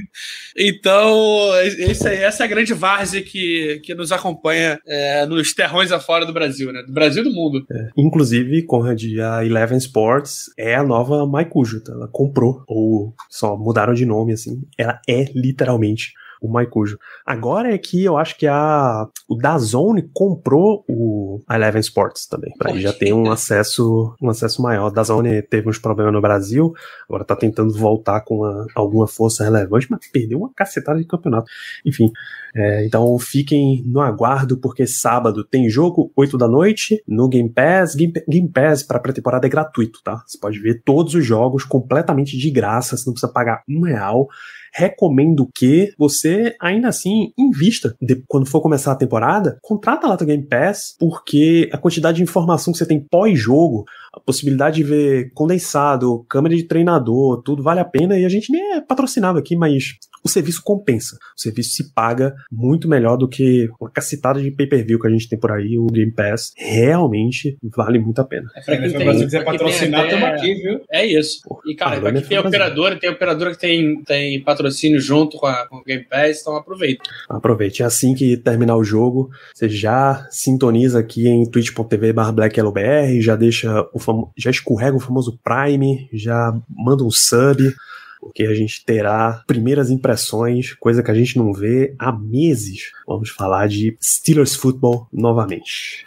[0.57, 5.91] Então, esse aí, essa é a grande várzea que, que nos acompanha é, nos terrões
[5.91, 6.83] afora do Brasil, né?
[6.83, 7.65] Do Brasil e do mundo.
[7.71, 11.93] É, inclusive, Conrad, a Eleven Sports é a nova Maikujo, tá?
[11.93, 14.63] ela comprou, ou só mudaram de nome, assim.
[14.77, 16.99] Ela é literalmente o Maikujo.
[17.25, 22.77] Agora é que eu acho que a o Dazone comprou o Eleven Sports também, para
[22.79, 24.91] já ter um acesso um acesso maior.
[24.91, 26.73] Dazone teve uns problemas no Brasil,
[27.09, 31.51] agora tá tentando voltar com uma, alguma força relevante, mas perdeu uma cacetada de campeonato.
[31.85, 32.11] Enfim,
[32.55, 37.95] é, então fiquem no aguardo, porque sábado tem jogo, 8 da noite, no Game Pass.
[37.95, 40.23] Game, Game Pass para pré-temporada é gratuito, tá?
[40.27, 44.29] Você pode ver todos os jogos completamente de graça, você não precisa pagar um real
[44.73, 47.97] recomendo que você ainda assim invista.
[48.01, 52.23] De, quando for começar a temporada, contrata lá o Game Pass, porque a quantidade de
[52.23, 53.85] informação que você tem pós-jogo,
[54.19, 58.53] a possibilidade de ver condensado, câmera de treinador, tudo vale a pena e a gente
[58.53, 59.95] nem é patrocinado aqui, mas
[60.25, 61.17] o serviço compensa.
[61.37, 65.29] O serviço se paga muito melhor do que uma cacetada de pay-per-view que a gente
[65.29, 65.79] tem por aí.
[65.79, 68.51] O Game Pass realmente vale muito a pena.
[68.57, 70.81] É, pra quem tem, se quiser patrocinar, estamos aqui, viu?
[70.91, 71.41] É isso.
[71.67, 75.67] e, cara, pra quem tem operadora, tem operadora que tem, tem patrocínio junto com, a,
[75.69, 77.03] com o Game Pass, então aproveita.
[77.29, 77.83] Aproveite.
[77.83, 83.99] Assim que terminar o jogo, você já sintoniza aqui em twitch.tv blackyellowbr, já deixa o
[84.37, 87.75] já escorrega o famoso Prime, já manda um sub
[88.21, 92.91] porque a gente terá primeiras impressões, coisa que a gente não vê há meses.
[93.07, 96.05] Vamos falar de Steelers Football novamente.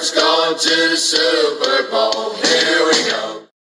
[0.00, 2.49] Stewart's going to the Super Bowl.